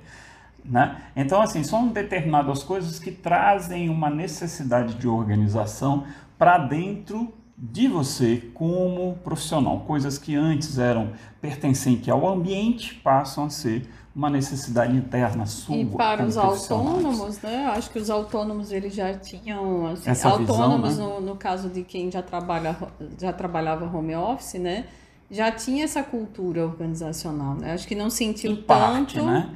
Né? 0.63 0.95
Então, 1.15 1.41
assim, 1.41 1.63
são 1.63 1.87
determinadas 1.87 2.61
coisas 2.61 2.99
que 2.99 3.11
trazem 3.11 3.89
uma 3.89 4.11
necessidade 4.11 4.93
de 4.93 5.07
organização 5.07 6.05
para 6.37 6.59
dentro 6.59 7.33
de 7.57 7.87
você 7.87 8.51
como 8.53 9.17
profissional. 9.23 9.79
Coisas 9.87 10.19
que 10.19 10.35
antes 10.35 10.77
eram 10.77 11.13
pertencentes 11.41 12.09
ao 12.09 12.27
ambiente 12.27 12.93
passam 12.93 13.45
a 13.45 13.49
ser 13.49 13.89
uma 14.17 14.31
necessidade 14.31 14.97
interna 14.97 15.45
sua. 15.45 15.75
E 15.75 15.85
para 15.85 16.25
os 16.25 16.35
autônomos, 16.37 17.39
né? 17.39 17.67
Acho 17.67 17.91
que 17.91 17.99
os 17.99 18.09
autônomos 18.09 18.71
eles 18.71 18.95
já 18.95 19.13
tinham 19.13 19.85
assim, 19.85 20.09
Essa 20.09 20.29
autônomos 20.29 20.89
visão, 20.89 21.07
né? 21.07 21.19
no, 21.19 21.25
no 21.27 21.35
caso 21.35 21.69
de 21.69 21.83
quem 21.83 22.09
já 22.09 22.23
trabalha 22.23 22.75
já 23.19 23.31
trabalhava 23.31 23.85
home 23.85 24.15
office, 24.15 24.55
né? 24.55 24.85
Já 25.29 25.51
tinha 25.51 25.83
essa 25.83 26.01
cultura 26.01 26.65
organizacional, 26.65 27.53
né? 27.53 27.73
Acho 27.73 27.87
que 27.87 27.93
não 27.93 28.09
sentiu 28.09 28.53
em 28.53 28.55
tanto. 28.55 28.65
Parte, 28.65 29.21
né? 29.21 29.55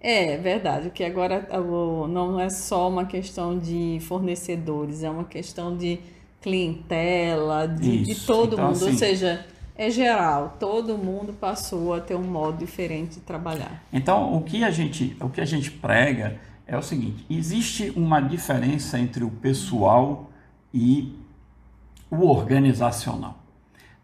É 0.00 0.36
verdade, 0.36 0.90
que 0.90 1.02
agora 1.02 1.48
não 2.08 2.38
é 2.38 2.48
só 2.48 2.88
uma 2.88 3.04
questão 3.04 3.58
de 3.58 3.98
fornecedores, 4.02 5.02
é 5.02 5.10
uma 5.10 5.24
questão 5.24 5.76
de 5.76 5.98
clientela, 6.40 7.66
de, 7.66 8.04
de 8.04 8.14
todo 8.14 8.52
então, 8.52 8.66
mundo, 8.66 8.76
assim, 8.76 8.90
ou 8.92 8.96
seja, 8.96 9.44
é 9.78 9.88
geral, 9.90 10.56
todo 10.58 10.98
mundo 10.98 11.32
passou 11.32 11.94
a 11.94 12.00
ter 12.00 12.16
um 12.16 12.24
modo 12.24 12.58
diferente 12.58 13.14
de 13.14 13.20
trabalhar. 13.20 13.80
Então, 13.92 14.36
o 14.36 14.42
que 14.42 14.64
a 14.64 14.70
gente, 14.72 15.16
o 15.20 15.30
que 15.30 15.40
a 15.40 15.44
gente 15.44 15.70
prega 15.70 16.40
é 16.66 16.76
o 16.76 16.82
seguinte: 16.82 17.24
existe 17.30 17.92
uma 17.94 18.20
diferença 18.20 18.98
entre 18.98 19.22
o 19.22 19.30
pessoal 19.30 20.30
e 20.74 21.16
o 22.10 22.26
organizacional. 22.26 23.38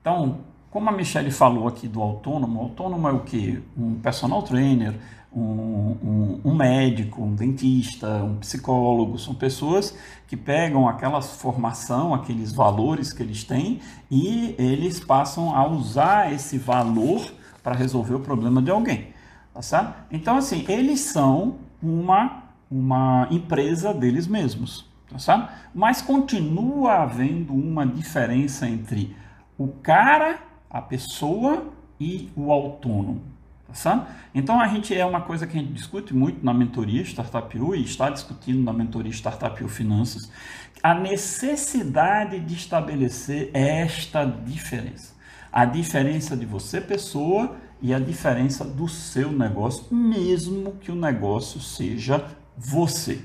Então, 0.01 0.39
como 0.71 0.89
a 0.89 0.93
Michelle 0.93 1.31
falou 1.33 1.67
aqui 1.67 1.89
do 1.89 2.01
autônomo, 2.01 2.61
autônomo 2.61 3.09
é 3.09 3.13
o 3.13 3.21
que? 3.21 3.61
Um 3.77 3.95
personal 3.95 4.43
trainer, 4.43 4.95
um, 5.35 5.97
um, 6.03 6.41
um, 6.45 6.55
médico, 6.55 7.23
um 7.23 7.35
dentista, 7.35 8.23
um 8.23 8.37
psicólogo, 8.37 9.19
são 9.19 9.35
pessoas 9.35 9.97
que 10.27 10.37
pegam 10.37 10.89
aquela 10.89 11.21
formação, 11.21 12.15
aqueles 12.15 12.53
valores 12.53 13.13
que 13.13 13.23
eles 13.23 13.45
têm 13.45 13.81
e 14.11 14.55
eles 14.59 15.01
passam 15.01 15.55
a 15.55 15.67
usar 15.67 16.33
esse 16.33 16.57
valor 16.57 17.21
para 17.63 17.75
resolver 17.75 18.15
o 18.15 18.21
problema 18.21 18.63
de 18.63 18.71
alguém. 18.71 19.09
Tá 19.53 19.63
certo? 19.63 19.95
Então, 20.11 20.37
assim, 20.37 20.65
eles 20.69 21.01
são 21.01 21.57
uma, 21.83 22.45
uma 22.71 23.27
empresa 23.31 23.93
deles 23.93 24.27
mesmos. 24.27 24.89
Tá 25.11 25.19
certo? 25.19 25.49
Mas 25.75 26.01
continua 26.01 27.03
havendo 27.03 27.53
uma 27.53 27.87
diferença 27.87 28.69
entre 28.69 29.17
o 29.59 29.69
cara, 29.69 30.39
a 30.69 30.81
pessoa 30.83 31.73
e 32.01 32.31
o 32.37 32.51
autônomo. 32.51 33.34
Sabe? 33.75 34.07
Então 34.33 34.61
a 34.61 34.69
gente 34.69 34.97
é 34.97 35.05
uma 35.05 35.21
coisa 35.21 35.47
que 35.47 35.59
a 35.59 35.61
gente 35.61 35.73
discute 35.73 36.15
muito 36.15 36.45
na 36.45 36.55
mentoria 36.55 37.03
Startup 37.03 37.59
U 37.59 37.75
e 37.75 37.83
está 37.83 38.09
discutindo 38.09 38.63
na 38.63 38.73
mentoria 38.73 39.13
Startup 39.13 39.63
U 39.63 39.69
Finanças, 39.69 40.31
a 40.81 40.95
necessidade 40.95 42.39
de 42.39 42.55
estabelecer 42.55 43.51
esta 43.53 44.25
diferença. 44.25 45.13
A 45.53 45.65
diferença 45.65 46.37
de 46.37 46.47
você, 46.47 46.81
pessoa, 46.81 47.57
e 47.83 47.93
a 47.93 47.99
diferença 47.99 48.65
do 48.65 48.89
seu 48.89 49.31
negócio, 49.31 49.93
mesmo 49.95 50.73
que 50.81 50.91
o 50.91 50.97
negócio 50.97 51.61
seja 51.61 52.25
você. 52.57 53.21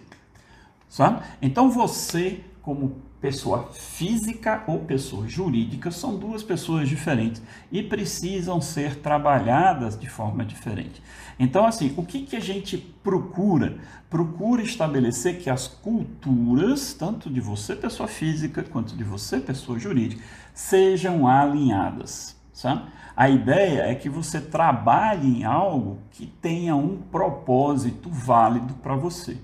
Sabe? 0.89 1.23
Então 1.41 1.69
você, 1.69 2.41
como 2.62 3.03
pessoa 3.21 3.69
física 3.73 4.63
ou 4.65 4.79
pessoa 4.79 5.27
jurídica 5.27 5.91
são 5.91 6.17
duas 6.17 6.41
pessoas 6.41 6.88
diferentes 6.88 7.41
e 7.71 7.84
precisam 7.84 8.62
ser 8.62 8.95
trabalhadas 8.95 9.99
de 9.99 10.10
forma 10.10 10.45
diferente. 10.45 11.01
Então, 11.38 11.65
assim, 11.65 11.93
o 11.97 12.05
que, 12.05 12.21
que 12.21 12.36
a 12.36 12.39
gente 12.39 12.77
procura? 12.77 13.77
Procura 14.10 14.62
estabelecer 14.62 15.39
que 15.39 15.49
as 15.49 15.67
culturas, 15.67 16.93
tanto 16.93 17.29
de 17.29 17.39
você, 17.39 17.75
pessoa 17.75 18.08
física, 18.08 18.63
quanto 18.63 18.95
de 18.95 19.03
você, 19.03 19.39
pessoa 19.39 19.77
jurídica, 19.77 20.21
sejam 20.53 21.27
alinhadas. 21.27 22.38
Sabe? 22.53 22.84
A 23.15 23.29
ideia 23.29 23.84
é 23.84 23.95
que 23.95 24.10
você 24.10 24.39
trabalhe 24.39 25.39
em 25.39 25.43
algo 25.43 25.99
que 26.12 26.25
tenha 26.25 26.75
um 26.75 26.97
propósito 26.97 28.10
válido 28.10 28.73
para 28.75 28.95
você. 28.95 29.38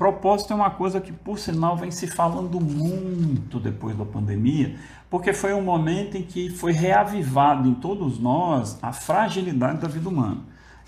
Propósito 0.00 0.54
é 0.54 0.56
uma 0.56 0.70
coisa 0.70 0.98
que, 0.98 1.12
por 1.12 1.38
sinal, 1.38 1.76
vem 1.76 1.90
se 1.90 2.06
falando 2.06 2.58
muito 2.58 3.60
depois 3.60 3.94
da 3.94 4.06
pandemia, 4.06 4.76
porque 5.10 5.30
foi 5.34 5.52
um 5.52 5.60
momento 5.60 6.16
em 6.16 6.22
que 6.22 6.48
foi 6.48 6.72
reavivado 6.72 7.68
em 7.68 7.74
todos 7.74 8.18
nós 8.18 8.78
a 8.80 8.94
fragilidade 8.94 9.78
da 9.78 9.88
vida 9.88 10.08
humana. 10.08 10.38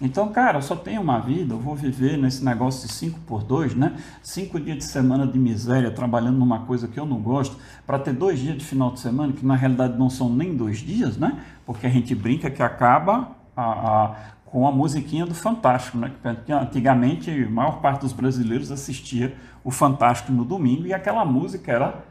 Então, 0.00 0.32
cara, 0.32 0.56
eu 0.56 0.62
só 0.62 0.74
tenho 0.74 1.02
uma 1.02 1.20
vida, 1.20 1.52
eu 1.52 1.58
vou 1.58 1.76
viver 1.76 2.16
nesse 2.16 2.42
negócio 2.42 2.88
de 2.88 2.94
5 2.94 3.20
por 3.26 3.44
2, 3.44 3.74
né? 3.74 3.98
Cinco 4.22 4.58
dias 4.58 4.78
de 4.78 4.84
semana 4.84 5.26
de 5.26 5.38
miséria, 5.38 5.90
trabalhando 5.90 6.38
numa 6.38 6.60
coisa 6.60 6.88
que 6.88 6.98
eu 6.98 7.04
não 7.04 7.20
gosto, 7.20 7.58
para 7.86 7.98
ter 7.98 8.14
dois 8.14 8.38
dias 8.38 8.56
de 8.56 8.64
final 8.64 8.92
de 8.92 9.00
semana, 9.00 9.34
que 9.34 9.44
na 9.44 9.56
realidade 9.56 9.98
não 9.98 10.08
são 10.08 10.30
nem 10.30 10.56
dois 10.56 10.78
dias, 10.78 11.18
né? 11.18 11.38
Porque 11.66 11.86
a 11.86 11.90
gente 11.90 12.14
brinca 12.14 12.50
que 12.50 12.62
acaba 12.62 13.32
a, 13.54 13.62
a, 13.62 14.16
com 14.52 14.68
a 14.68 14.70
musiquinha 14.70 15.24
do 15.24 15.34
Fantástico, 15.34 15.96
né? 15.96 16.12
Porque 16.22 16.52
antigamente 16.52 17.30
a 17.30 17.48
maior 17.48 17.80
parte 17.80 18.02
dos 18.02 18.12
brasileiros 18.12 18.70
assistia 18.70 19.34
o 19.64 19.70
Fantástico 19.70 20.30
no 20.30 20.44
domingo 20.44 20.86
e 20.86 20.92
aquela 20.92 21.24
música 21.24 21.72
era 21.72 22.04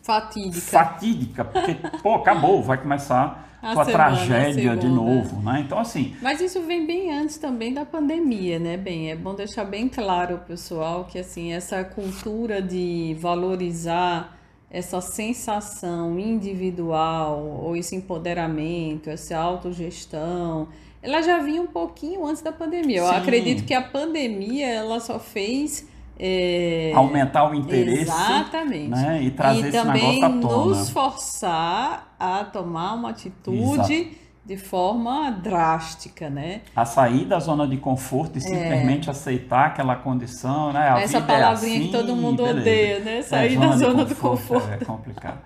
fatídica. 0.00 0.60
Fatídica, 0.60 1.44
porque 1.44 1.74
pô, 2.00 2.14
acabou, 2.14 2.62
vai 2.62 2.78
começar 2.78 3.58
a, 3.60 3.72
a 3.72 3.84
tragédia 3.84 4.76
de 4.76 4.86
novo, 4.86 5.42
né? 5.42 5.64
Então 5.66 5.76
assim. 5.76 6.14
Mas 6.22 6.40
isso 6.40 6.62
vem 6.62 6.86
bem 6.86 7.12
antes 7.12 7.36
também 7.36 7.74
da 7.74 7.84
pandemia, 7.84 8.60
né? 8.60 8.76
Bem, 8.76 9.10
é 9.10 9.16
bom 9.16 9.34
deixar 9.34 9.64
bem 9.64 9.88
claro 9.88 10.38
pessoal 10.46 11.06
que 11.06 11.18
assim 11.18 11.52
essa 11.52 11.82
cultura 11.82 12.62
de 12.62 13.16
valorizar 13.18 14.38
essa 14.70 15.00
sensação 15.00 16.16
individual 16.16 17.44
ou 17.60 17.76
esse 17.76 17.96
empoderamento, 17.96 19.10
essa 19.10 19.36
autogestão, 19.36 20.68
ela 21.02 21.20
já 21.20 21.38
vinha 21.38 21.60
um 21.60 21.66
pouquinho 21.66 22.24
antes 22.24 22.42
da 22.42 22.52
pandemia. 22.52 22.98
Eu 22.98 23.08
Sim. 23.08 23.14
acredito 23.16 23.64
que 23.64 23.74
a 23.74 23.82
pandemia 23.82 24.68
ela 24.68 25.00
só 25.00 25.18
fez 25.18 25.88
é... 26.18 26.92
aumentar 26.94 27.50
o 27.50 27.54
interesse 27.54 28.02
Exatamente. 28.02 28.90
Né? 28.90 29.22
e 29.24 29.30
trazer 29.32 29.64
e 29.64 29.68
esse 29.68 29.84
negócio 29.84 30.24
à 30.24 30.30
tona. 30.30 30.64
nos 30.66 30.90
forçar 30.90 32.14
a 32.18 32.44
tomar 32.44 32.94
uma 32.94 33.10
atitude 33.10 33.94
Exato. 33.94 34.10
de 34.44 34.56
forma 34.56 35.32
drástica, 35.32 36.30
né? 36.30 36.60
A 36.76 36.84
sair 36.84 37.24
da 37.24 37.40
zona 37.40 37.66
de 37.66 37.78
conforto 37.78 38.36
e 38.36 38.38
é. 38.38 38.40
simplesmente 38.40 39.10
aceitar 39.10 39.66
aquela 39.66 39.96
condição, 39.96 40.72
né? 40.72 40.88
A 40.88 41.00
Essa 41.00 41.18
é 41.18 41.20
palavrinha 41.22 41.74
é 41.74 41.78
assim, 41.78 41.86
que 41.86 41.92
todo 41.92 42.14
mundo 42.14 42.44
beleza. 42.44 42.60
odeia, 42.60 42.98
né? 43.00 43.18
É, 43.18 43.22
sair 43.22 43.56
é, 43.56 43.58
da 43.58 43.76
zona 43.76 44.04
do 44.04 44.14
conforto. 44.14 44.70
É 44.70 44.84
complicado. 44.84 45.40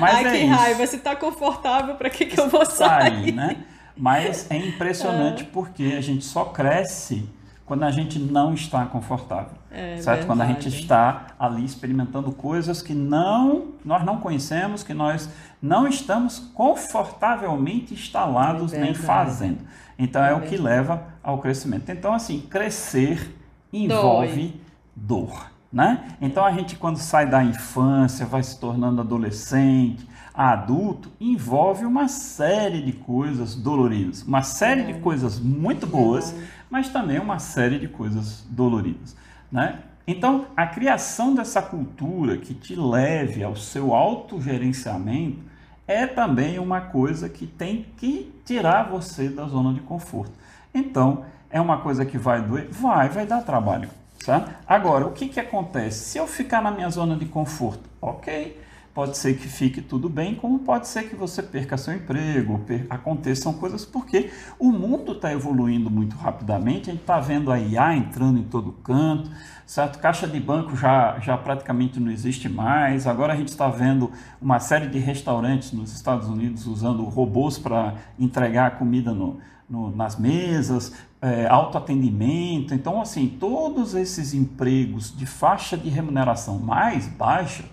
Mas 0.00 0.14
Ai, 0.14 0.24
que 0.24 0.36
isso. 0.38 0.54
raiva, 0.54 0.86
se 0.86 0.98
tá 0.98 1.14
confortável, 1.14 1.96
para 1.96 2.08
que, 2.08 2.24
que 2.24 2.40
eu 2.40 2.48
vou 2.48 2.64
sair? 2.64 3.10
sair 3.10 3.32
né? 3.32 3.56
Mas 3.96 4.50
é 4.50 4.56
impressionante 4.56 5.42
é. 5.42 5.46
porque 5.46 5.94
a 5.96 6.00
gente 6.00 6.24
só 6.24 6.46
cresce 6.46 7.28
quando 7.64 7.84
a 7.84 7.90
gente 7.90 8.18
não 8.18 8.52
está 8.52 8.84
confortável. 8.86 9.52
É 9.70 9.96
certo? 9.96 10.04
verdade. 10.04 10.26
Quando 10.26 10.40
a 10.42 10.46
gente 10.46 10.68
está 10.68 11.28
ali 11.38 11.64
experimentando 11.64 12.32
coisas 12.32 12.82
que 12.82 12.92
não 12.92 13.68
nós 13.84 14.04
não 14.04 14.18
conhecemos, 14.18 14.82
que 14.82 14.92
nós 14.92 15.28
não 15.60 15.86
estamos 15.86 16.38
confortavelmente 16.38 17.94
instalados 17.94 18.72
É 18.72 18.78
nem 18.78 18.94
fazendo. 18.94 19.60
Então 19.98 20.22
é, 20.22 20.30
É 20.30 20.34
o 20.34 20.42
que 20.42 20.56
leva 20.56 21.02
ao 21.22 21.38
crescimento. 21.38 21.88
Então 21.90 22.12
assim, 22.12 22.40
crescer 22.40 23.38
envolve 23.72 24.60
dor, 24.94 25.50
né? 25.72 26.16
Então 26.20 26.44
a 26.44 26.52
gente 26.52 26.76
quando 26.76 26.98
sai 26.98 27.26
da 27.26 27.42
infância, 27.42 28.26
vai 28.26 28.42
se 28.42 28.58
tornando 28.60 29.00
adolescente, 29.00 30.06
adulto, 30.34 31.10
envolve 31.20 31.84
uma 31.84 32.08
série 32.08 32.82
de 32.82 32.92
coisas 32.92 33.54
doloridas, 33.54 34.22
uma 34.22 34.42
série 34.42 34.84
de 34.84 34.94
coisas 35.00 35.38
muito 35.38 35.86
boas, 35.86 36.34
mas 36.70 36.88
também 36.88 37.18
uma 37.18 37.38
série 37.38 37.78
de 37.78 37.88
coisas 37.88 38.46
doloridas, 38.48 39.14
né? 39.50 39.80
Então, 40.06 40.46
a 40.56 40.66
criação 40.66 41.34
dessa 41.34 41.62
cultura 41.62 42.36
que 42.36 42.54
te 42.54 42.74
leve 42.74 43.44
ao 43.44 43.54
seu 43.54 43.94
autogerenciamento 43.94 45.38
é 45.86 46.06
também 46.06 46.58
uma 46.58 46.80
coisa 46.80 47.28
que 47.28 47.46
tem 47.46 47.86
que 47.96 48.32
tirar 48.44 48.90
você 48.90 49.28
da 49.28 49.46
zona 49.46 49.72
de 49.72 49.80
conforto. 49.80 50.32
Então, 50.74 51.24
é 51.50 51.60
uma 51.60 51.78
coisa 51.78 52.04
que 52.04 52.18
vai 52.18 52.42
doer? 52.42 52.68
Vai, 52.70 53.08
vai 53.10 53.26
dar 53.26 53.42
trabalho. 53.42 53.88
Tá? 54.24 54.56
Agora, 54.66 55.06
o 55.06 55.12
que, 55.12 55.28
que 55.28 55.38
acontece? 55.38 56.10
Se 56.10 56.18
eu 56.18 56.26
ficar 56.26 56.62
na 56.62 56.70
minha 56.70 56.88
zona 56.88 57.16
de 57.16 57.26
conforto, 57.26 57.82
ok, 58.00 58.58
pode 58.94 59.16
ser 59.16 59.38
que 59.38 59.48
fique 59.48 59.80
tudo 59.80 60.08
bem, 60.08 60.34
como 60.34 60.58
pode 60.58 60.86
ser 60.86 61.08
que 61.08 61.16
você 61.16 61.42
perca 61.42 61.78
seu 61.78 61.94
emprego, 61.94 62.58
per- 62.60 62.86
aconteçam 62.90 63.54
coisas, 63.54 63.84
porque 63.86 64.30
o 64.58 64.70
mundo 64.70 65.12
está 65.12 65.32
evoluindo 65.32 65.90
muito 65.90 66.14
rapidamente, 66.16 66.90
a 66.90 66.92
gente 66.92 67.00
está 67.02 67.18
vendo 67.18 67.50
a 67.50 67.58
IA 67.58 67.96
entrando 67.96 68.38
em 68.38 68.42
todo 68.42 68.70
canto, 68.72 69.30
certo? 69.66 69.98
Caixa 69.98 70.26
de 70.28 70.38
banco 70.38 70.76
já, 70.76 71.18
já 71.20 71.36
praticamente 71.38 71.98
não 71.98 72.10
existe 72.10 72.48
mais, 72.48 73.06
agora 73.06 73.32
a 73.32 73.36
gente 73.36 73.48
está 73.48 73.68
vendo 73.68 74.10
uma 74.40 74.60
série 74.60 74.88
de 74.88 74.98
restaurantes 74.98 75.72
nos 75.72 75.92
Estados 75.92 76.28
Unidos 76.28 76.66
usando 76.66 77.02
robôs 77.04 77.58
para 77.58 77.94
entregar 78.18 78.78
comida 78.78 79.12
no, 79.14 79.38
no- 79.68 79.94
nas 79.94 80.18
mesas, 80.18 80.92
é, 81.20 81.46
autoatendimento. 81.46 82.74
Então, 82.74 83.00
assim, 83.00 83.28
todos 83.40 83.94
esses 83.94 84.34
empregos 84.34 85.16
de 85.16 85.24
faixa 85.24 85.76
de 85.76 85.88
remuneração 85.88 86.58
mais 86.58 87.06
baixa 87.06 87.64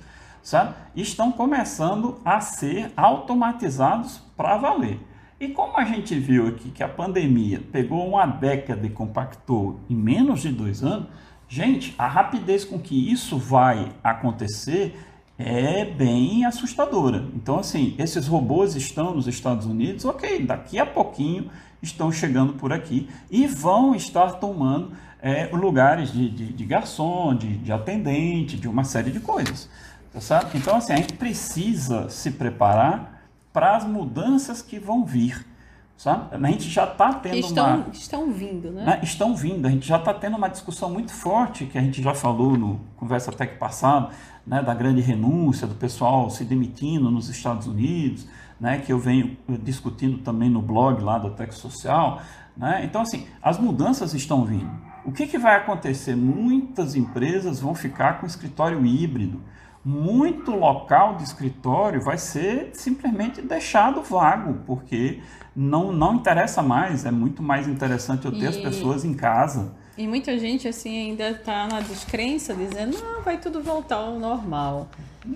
sabe, 0.50 0.74
estão 0.96 1.32
começando 1.32 2.20
a 2.26 2.42
ser 2.42 2.92
automatizados 2.98 4.22
para 4.36 4.58
valer. 4.58 5.00
E 5.40 5.48
como 5.48 5.78
a 5.78 5.86
gente 5.86 6.20
viu 6.20 6.48
aqui 6.48 6.70
que 6.72 6.84
a 6.84 6.90
pandemia 6.90 7.62
pegou 7.72 8.06
uma 8.08 8.26
década 8.26 8.86
e 8.86 8.90
compactou 8.90 9.80
em 9.90 9.96
menos 9.96 10.42
de 10.42 10.50
dois 10.50 10.84
anos, 10.84 11.08
gente, 11.48 11.96
a 11.98 12.08
rapidez 12.08 12.66
com 12.66 12.80
que 12.80 13.12
isso 13.12 13.38
vai 13.38 13.92
acontecer 14.04 15.00
é 15.38 15.86
bem 15.86 16.44
assustadora. 16.44 17.26
Então, 17.34 17.60
assim, 17.60 17.96
esses 17.98 18.28
robôs 18.28 18.76
estão 18.76 19.16
nos 19.16 19.28
Estados 19.28 19.66
Unidos, 19.66 20.04
ok, 20.04 20.44
daqui 20.44 20.78
a 20.78 20.86
pouquinho 20.86 21.50
estão 21.82 22.12
chegando 22.12 22.54
por 22.54 22.74
aqui 22.74 23.08
e 23.32 23.48
vão 23.48 23.96
estar 23.96 24.34
tomando 24.34 24.92
é, 25.22 25.46
lugares 25.54 26.12
de, 26.12 26.30
de, 26.30 26.54
de 26.54 26.66
garçom, 26.66 27.36
de, 27.36 27.58
de 27.58 27.72
atendente, 27.72 28.58
de 28.58 28.68
uma 28.68 28.84
série 28.84 29.12
de 29.12 29.20
coisas. 29.20 29.70
Tá 30.12 30.20
certo? 30.20 30.58
Então, 30.58 30.76
assim, 30.76 30.94
a 30.94 30.98
gente 30.98 31.14
precisa 31.14 32.10
se 32.10 32.32
preparar 32.32 33.24
para 33.54 33.76
as 33.76 33.84
mudanças 33.86 34.62
que 34.62 34.80
vão 34.80 35.06
vir. 35.06 35.46
Sabe? 36.00 36.34
A 36.34 36.52
gente 36.52 36.70
já 36.70 36.86
está 36.86 37.14
tendo 37.16 37.36
estão, 37.36 37.76
uma 37.76 37.90
estão 37.92 38.32
vindo, 38.32 38.72
né? 38.72 38.86
né, 38.86 39.00
estão 39.04 39.36
vindo. 39.36 39.66
A 39.68 39.70
gente 39.70 39.86
já 39.86 39.98
está 39.98 40.14
tendo 40.14 40.38
uma 40.38 40.48
discussão 40.48 40.90
muito 40.90 41.12
forte, 41.12 41.66
que 41.66 41.78
a 41.78 41.82
gente 41.82 42.02
já 42.02 42.16
falou 42.16 42.58
no 42.58 42.80
Conversa 42.96 43.34
Tech 43.34 43.58
passado, 43.58 44.10
né, 44.48 44.64
da 44.64 44.74
grande 44.74 45.02
renúncia, 45.02 45.68
do 45.68 45.76
pessoal 45.76 46.30
se 46.30 46.46
demitindo 46.46 47.12
nos 47.12 47.28
Estados 47.28 47.68
Unidos, 47.68 48.26
né, 48.58 48.78
que 48.78 48.94
eu 48.94 48.98
venho 48.98 49.38
discutindo 49.62 50.20
também 50.20 50.50
no 50.50 50.62
blog 50.62 51.04
lá 51.04 51.18
da 51.18 51.32
Tech 51.32 51.54
Social. 51.54 52.22
Né? 52.56 52.86
Então, 52.86 53.02
assim, 53.02 53.28
as 53.42 53.60
mudanças 53.60 54.14
estão 54.14 54.46
vindo. 54.46 54.72
O 55.04 55.12
que, 55.12 55.28
que 55.28 55.38
vai 55.38 55.58
acontecer? 55.58 56.16
Muitas 56.16 56.96
empresas 56.96 57.60
vão 57.60 57.76
ficar 57.76 58.22
com 58.22 58.26
escritório 58.26 58.86
híbrido. 58.86 59.42
Muito 59.90 60.52
local 60.52 61.16
de 61.16 61.24
escritório 61.24 62.00
vai 62.00 62.16
ser 62.20 62.70
simplesmente 62.74 63.42
deixado 63.42 64.04
vago, 64.04 64.60
porque 64.68 65.20
não, 65.56 65.92
não 65.92 66.14
interessa 66.14 66.62
mais. 66.62 67.06
É 67.06 67.12
muito 67.12 67.42
mais 67.42 67.68
interessante 67.68 68.26
eu 68.26 68.32
ter 68.32 68.46
as 68.46 68.56
E- 68.58 68.62
pessoas 68.62 69.04
em 69.04 69.16
casa. 69.16 69.74
E 69.98 70.08
muita 70.08 70.38
gente 70.38 70.68
assim 70.68 71.10
ainda 71.10 71.32
está 71.32 71.68
na 71.68 71.82
descrença, 71.82 72.54
dizendo, 72.54 73.00
não, 73.02 73.24
vai 73.24 73.40
tudo 73.40 73.64
voltar 73.64 73.96
ao 73.96 74.20
normal. 74.20 74.88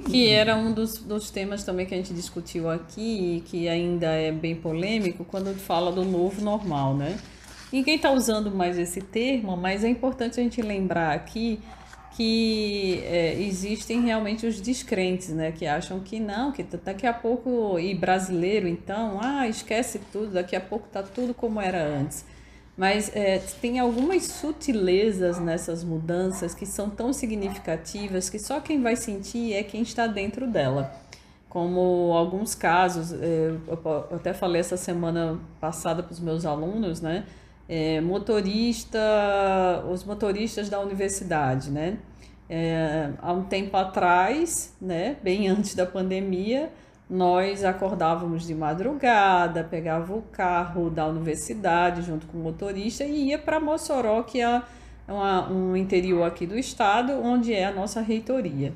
Que 0.06 0.30
era 0.30 0.56
um 0.56 0.72
dos, 0.72 1.00
dos 1.00 1.32
temas 1.32 1.64
também 1.64 1.88
que 1.88 1.94
a 1.96 1.98
gente 1.98 2.14
discutiu 2.14 2.70
aqui, 2.70 3.38
e 3.38 3.42
que 3.42 3.68
ainda 3.68 4.06
é 4.08 4.32
bem 4.32 4.56
polêmico, 4.56 5.26
quando 5.26 5.52
fala 5.56 5.92
do 5.92 6.06
novo 6.06 6.42
normal, 6.44 6.94
né? 6.96 7.18
Ninguém 7.72 7.96
está 7.96 8.12
usando 8.12 8.52
mais 8.52 8.78
esse 8.78 9.02
termo, 9.02 9.58
mas 9.58 9.84
é 9.84 9.90
importante 9.90 10.40
a 10.40 10.44
gente 10.44 10.62
lembrar 10.62 11.12
aqui 11.14 11.60
que 12.16 13.02
é, 13.06 13.34
existem 13.42 14.02
realmente 14.02 14.46
os 14.46 14.62
descrentes, 14.62 15.30
né? 15.30 15.52
Que 15.52 15.66
acham 15.66 16.00
que 16.00 16.20
não, 16.20 16.52
que 16.52 16.64
daqui 16.64 17.08
a 17.08 17.14
pouco, 17.14 17.80
e 17.80 17.96
brasileiro 17.96 18.68
então, 18.68 19.20
ah, 19.22 19.48
esquece 19.48 20.00
tudo, 20.12 20.34
daqui 20.34 20.56
a 20.56 20.62
pouco 20.62 20.88
tá 20.90 21.02
tudo 21.02 21.34
como 21.34 21.60
era 21.60 21.84
antes. 21.84 22.26
Mas 22.78 23.12
é, 23.16 23.40
tem 23.62 23.80
algumas 23.80 24.24
sutilezas 24.24 25.40
nessas 25.40 25.84
mudanças 25.84 26.56
que 26.56 26.66
são 26.66 26.90
tão 26.90 27.14
significativas 27.14 28.30
que 28.30 28.40
só 28.40 28.60
quem 28.60 28.82
vai 28.82 28.96
sentir 28.96 29.54
é 29.54 29.64
quem 29.64 29.82
está 29.82 30.08
dentro 30.08 30.48
dela. 30.48 30.92
Como 31.50 32.14
alguns 32.14 32.56
casos, 32.56 33.14
é, 33.14 33.52
eu 33.68 34.08
até 34.12 34.34
falei 34.34 34.60
essa 34.60 34.78
semana 34.78 35.40
passada 35.60 36.02
para 36.02 36.14
os 36.14 36.20
meus 36.20 36.46
alunos, 36.46 37.00
né? 37.00 37.26
É, 37.68 38.02
motorista, 38.02 39.00
os 39.90 40.04
motoristas 40.04 40.70
da 40.70 40.80
universidade, 40.80 41.72
né? 41.72 41.98
É, 42.50 43.10
há 43.22 43.32
um 43.32 43.44
tempo 43.44 43.76
atrás, 43.78 44.76
né, 44.82 45.16
bem 45.24 45.48
antes 45.50 45.74
da 45.74 45.86
pandemia, 45.86 46.70
nós 47.10 47.64
acordávamos 47.64 48.46
de 48.46 48.54
madrugada, 48.54 49.64
pegava 49.64 50.14
o 50.14 50.22
carro 50.24 50.90
da 50.90 51.06
universidade 51.08 52.02
junto 52.02 52.28
com 52.28 52.38
o 52.38 52.42
motorista 52.42 53.04
e 53.04 53.30
ia 53.30 53.40
para 53.40 53.60
Mossoró, 53.60 54.24
que 54.24 54.42
é 54.42 54.62
uma- 55.08 55.50
um 55.50 55.76
interior 55.76 56.24
aqui 56.24 56.46
do 56.46 56.58
estado, 56.58 57.14
onde 57.14 57.54
é 57.54 57.66
a 57.66 57.72
nossa 57.72 58.02
reitoria. 58.02 58.74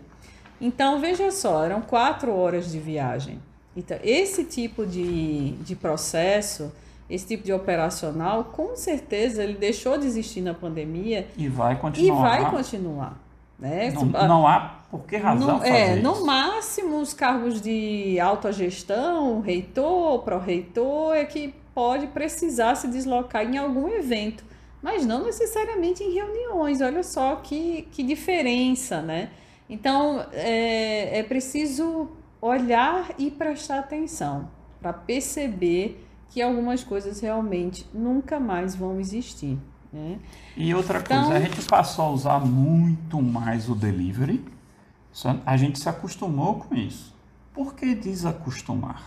Então, 0.60 1.00
veja 1.00 1.30
só, 1.32 1.64
eram 1.64 1.82
quatro 1.82 2.34
horas 2.34 2.72
de 2.72 2.80
viagem. 2.80 3.40
Então, 3.76 3.98
esse 4.04 4.44
tipo 4.44 4.86
de, 4.86 5.52
de 5.52 5.76
processo, 5.76 6.72
esse 7.10 7.26
tipo 7.28 7.44
de 7.44 7.54
operacional, 7.54 8.46
com 8.46 8.76
certeza 8.76 9.44
ele 9.44 9.54
deixou 9.54 9.98
de 9.98 10.06
existir 10.06 10.42
na 10.42 10.54
pandemia 10.54 11.28
E 11.38 11.48
vai 11.48 11.74
e 11.74 11.78
continuar. 11.78 12.22
vai 12.22 12.52
continuar. 12.52 13.18
Né? 13.58 13.92
Não, 13.92 14.06
não 14.06 14.48
há 14.48 14.76
por 14.92 15.02
que 15.06 15.18
razão 15.18 15.54
No, 15.54 15.58
fazer 15.60 15.72
é, 15.72 15.94
isso. 15.96 16.04
no 16.04 16.26
máximo, 16.26 17.00
os 17.00 17.14
cargos 17.14 17.60
de 17.62 18.20
autogestão, 18.20 19.42
reitor, 19.42 20.22
pró-reitor, 20.24 21.16
é 21.16 21.26
que 21.26 21.54
pode 21.74 22.08
precisar 22.08 22.76
se 22.76 22.88
deslocar 22.88 23.44
em 23.44 23.58
algum 23.58 23.88
evento, 23.88 24.44
mas 24.82 25.06
não 25.06 25.24
necessariamente 25.24 26.04
em 26.04 26.14
reuniões. 26.14 26.82
Olha 26.82 27.04
só 27.04 27.38
que, 27.38 27.88
que 27.92 28.04
diferença, 28.04 29.02
né? 29.02 29.30
Então, 29.70 30.26
é, 30.32 31.20
é 31.20 31.24
preciso 31.24 32.10
olhar 32.40 33.12
e 33.18 33.32
prestar 33.32 33.80
atenção 33.80 34.50
para 34.80 34.94
perceber 34.94 36.07
que 36.30 36.42
algumas 36.42 36.84
coisas 36.84 37.20
realmente 37.20 37.86
nunca 37.94 38.40
mais 38.40 38.76
vão 38.76 39.00
existir. 39.00 39.58
Né? 39.92 40.20
E 40.56 40.74
outra 40.76 41.00
Então- 41.00 41.24
coisa, 41.24 41.38
a 41.38 41.40
gente 41.40 41.66
passou 41.66 42.06
a 42.06 42.10
usar 42.10 42.40
muito 42.46 43.22
mais 43.22 43.70
o 43.70 43.76
delivery. 43.76 44.44
A 45.46 45.58
gente 45.58 45.80
se 45.80 45.90
acostumou 45.90 46.56
com 46.56 46.76
isso. 46.76 47.16
Por 47.54 47.74
que 47.74 47.96
desacostumar? 47.96 49.04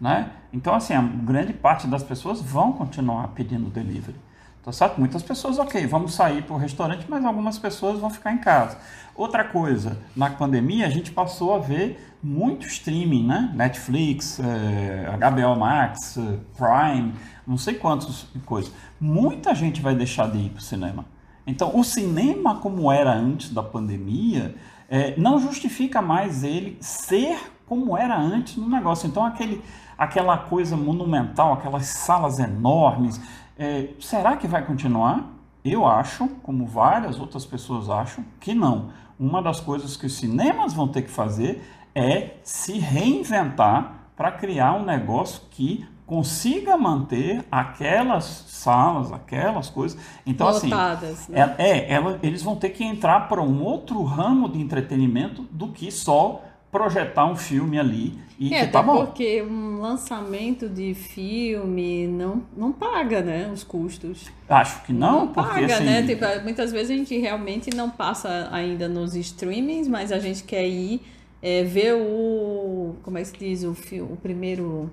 Né? 0.00 0.30
Então, 0.52 0.74
assim, 0.74 0.92
a 0.94 1.00
grande 1.00 1.52
parte 1.52 1.86
das 1.86 2.02
pessoas 2.02 2.40
vão 2.42 2.72
continuar 2.72 3.28
pedindo 3.28 3.70
delivery. 3.70 4.16
Tá 4.62 4.72
certo? 4.72 4.98
Muitas 4.98 5.22
pessoas, 5.22 5.58
ok, 5.58 5.86
vamos 5.86 6.12
sair 6.12 6.42
para 6.42 6.54
o 6.54 6.58
restaurante, 6.58 7.06
mas 7.08 7.24
algumas 7.24 7.58
pessoas 7.58 7.98
vão 7.98 8.10
ficar 8.10 8.32
em 8.32 8.38
casa. 8.38 8.76
Outra 9.14 9.42
coisa, 9.42 9.98
na 10.14 10.28
pandemia 10.30 10.86
a 10.86 10.90
gente 10.90 11.10
passou 11.10 11.54
a 11.54 11.58
ver 11.58 11.98
muito 12.22 12.66
streaming, 12.66 13.26
né? 13.26 13.50
Netflix, 13.54 14.38
eh, 14.38 15.16
HBO 15.18 15.58
Max, 15.58 16.18
eh, 16.18 16.38
Prime, 16.56 17.14
não 17.46 17.56
sei 17.56 17.74
quantas 17.74 18.26
coisas. 18.44 18.70
Muita 19.00 19.54
gente 19.54 19.80
vai 19.80 19.94
deixar 19.94 20.30
de 20.30 20.38
ir 20.38 20.50
para 20.50 20.58
o 20.58 20.62
cinema. 20.62 21.06
Então, 21.46 21.74
o 21.74 21.82
cinema 21.82 22.56
como 22.56 22.92
era 22.92 23.12
antes 23.12 23.50
da 23.52 23.62
pandemia 23.62 24.54
eh, 24.90 25.14
não 25.16 25.38
justifica 25.38 26.02
mais 26.02 26.44
ele 26.44 26.76
ser 26.80 27.38
como 27.66 27.96
era 27.96 28.18
antes 28.18 28.56
no 28.56 28.68
negócio. 28.68 29.06
Então, 29.06 29.24
aquele, 29.24 29.62
aquela 29.96 30.36
coisa 30.36 30.76
monumental, 30.76 31.54
aquelas 31.54 31.86
salas 31.86 32.38
enormes, 32.38 33.20
eh, 33.60 33.90
será 34.00 34.38
que 34.38 34.48
vai 34.48 34.64
continuar? 34.64 35.30
Eu 35.62 35.86
acho, 35.86 36.26
como 36.42 36.64
várias 36.64 37.20
outras 37.20 37.44
pessoas 37.44 37.90
acham, 37.90 38.24
que 38.40 38.54
não. 38.54 38.90
Uma 39.18 39.42
das 39.42 39.60
coisas 39.60 39.98
que 39.98 40.06
os 40.06 40.14
cinemas 40.14 40.72
vão 40.72 40.88
ter 40.88 41.02
que 41.02 41.10
fazer 41.10 41.62
é 41.94 42.36
se 42.42 42.78
reinventar 42.78 44.06
para 44.16 44.32
criar 44.32 44.74
um 44.74 44.84
negócio 44.84 45.42
que 45.50 45.86
consiga 46.06 46.76
manter 46.76 47.44
aquelas 47.52 48.24
salas, 48.48 49.12
aquelas 49.12 49.68
coisas. 49.68 50.00
Então, 50.26 50.48
assim, 50.48 50.70
Lotadas, 50.70 51.10
assim, 51.10 51.32
né? 51.32 51.54
é, 51.58 51.68
é 51.68 51.92
ela, 51.92 52.18
eles 52.22 52.42
vão 52.42 52.56
ter 52.56 52.70
que 52.70 52.82
entrar 52.82 53.28
para 53.28 53.42
um 53.42 53.62
outro 53.62 54.02
ramo 54.02 54.48
de 54.48 54.58
entretenimento 54.58 55.42
do 55.52 55.68
que 55.68 55.90
só 55.92 56.42
projetar 56.70 57.26
um 57.26 57.36
filme 57.36 57.78
ali 57.78 58.18
e 58.38 58.54
é, 58.54 58.64
que 58.64 58.72
tá 58.72 58.82
bom. 58.82 59.04
porque 59.04 59.42
um 59.42 59.80
lançamento 59.80 60.68
de 60.68 60.94
filme 60.94 62.06
não, 62.06 62.42
não 62.56 62.72
paga, 62.72 63.20
né, 63.20 63.50
os 63.52 63.62
custos. 63.62 64.30
Acho 64.48 64.82
que 64.84 64.92
não, 64.92 65.26
não 65.26 65.28
porque 65.28 65.60
paga, 65.60 65.74
assim... 65.74 65.84
né? 65.84 66.02
Tipo, 66.06 66.24
muitas 66.42 66.72
vezes 66.72 66.90
a 66.90 66.94
gente 66.94 67.18
realmente 67.18 67.74
não 67.74 67.90
passa 67.90 68.48
ainda 68.50 68.88
nos 68.88 69.14
streamings, 69.14 69.88
mas 69.88 70.10
a 70.10 70.18
gente 70.18 70.44
quer 70.44 70.66
ir 70.66 71.02
é, 71.42 71.64
ver 71.64 71.94
o 71.94 72.94
como 73.02 73.18
é 73.18 73.22
que 73.22 73.28
se 73.28 73.36
diz 73.38 73.64
o 73.64 73.74
filme, 73.74 74.12
o 74.12 74.16
primeiro 74.16 74.90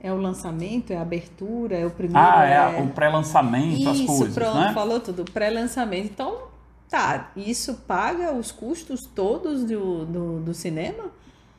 é 0.00 0.12
o 0.12 0.16
lançamento, 0.16 0.92
é 0.92 0.96
a 0.96 1.02
abertura, 1.02 1.76
é 1.76 1.86
o 1.86 1.90
primeiro. 1.90 2.18
Ah, 2.18 2.44
é, 2.44 2.78
é... 2.78 2.82
o 2.82 2.88
pré-lançamento, 2.88 3.88
as 3.88 4.00
coisas. 4.00 4.34
Pronto, 4.34 4.58
né? 4.58 4.72
falou 4.74 4.98
tudo, 4.98 5.24
pré-lançamento. 5.24 6.10
Então, 6.12 6.51
tá, 6.92 7.30
isso 7.34 7.74
paga 7.86 8.34
os 8.34 8.52
custos 8.52 9.00
todos 9.14 9.64
do, 9.64 10.04
do, 10.04 10.40
do 10.40 10.54
cinema? 10.54 11.04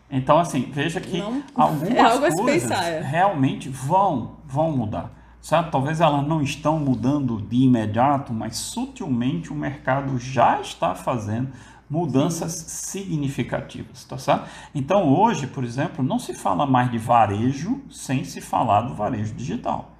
Então, 0.09 0.37
assim, 0.37 0.69
veja 0.71 1.01
que 1.01 1.17
Não, 1.17 1.43
algumas 1.55 1.89
é 1.89 1.99
algo 1.99 2.19
coisas 2.21 2.45
pensar, 2.45 2.83
é. 2.83 3.01
realmente 3.01 3.67
vão, 3.67 4.37
vão 4.45 4.71
mudar. 4.71 5.11
Sabe? 5.41 5.71
Talvez 5.71 5.99
elas 5.99 6.25
não 6.25 6.41
estão 6.41 6.79
mudando 6.79 7.41
de 7.41 7.63
imediato, 7.63 8.31
mas 8.31 8.55
sutilmente 8.57 9.51
o 9.51 9.55
mercado 9.55 10.17
já 10.19 10.61
está 10.61 10.93
fazendo 10.93 11.49
mudanças 11.89 12.53
significativas, 12.53 14.05
tá 14.05 14.17
certo? 14.17 14.47
Então, 14.73 15.13
hoje, 15.13 15.47
por 15.47 15.63
exemplo, 15.63 16.03
não 16.03 16.17
se 16.17 16.33
fala 16.33 16.65
mais 16.65 16.89
de 16.91 16.97
varejo 16.97 17.81
sem 17.89 18.23
se 18.23 18.39
falar 18.39 18.81
do 18.81 18.93
varejo 18.93 19.33
digital. 19.33 19.91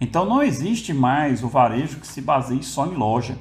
Então, 0.00 0.24
não 0.24 0.42
existe 0.42 0.94
mais 0.94 1.42
o 1.42 1.48
varejo 1.48 1.98
que 2.00 2.06
se 2.06 2.20
baseie 2.20 2.62
só 2.62 2.86
em 2.86 2.94
loja, 2.94 3.36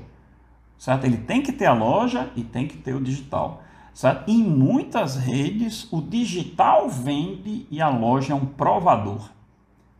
certo? 0.77 1.05
Ele 1.05 1.17
tem 1.17 1.41
que 1.41 1.51
ter 1.51 1.65
a 1.65 1.73
loja 1.73 2.29
e 2.35 2.43
tem 2.43 2.67
que 2.67 2.77
ter 2.77 2.93
o 2.95 3.01
digital. 3.01 3.63
Certo? 3.93 4.29
Em 4.29 4.43
muitas 4.43 5.15
redes, 5.15 5.87
o 5.91 6.01
digital 6.01 6.89
vende 6.89 7.65
e 7.71 7.81
a 7.81 7.89
loja 7.89 8.33
é 8.33 8.35
um 8.35 8.45
provador. 8.45 9.29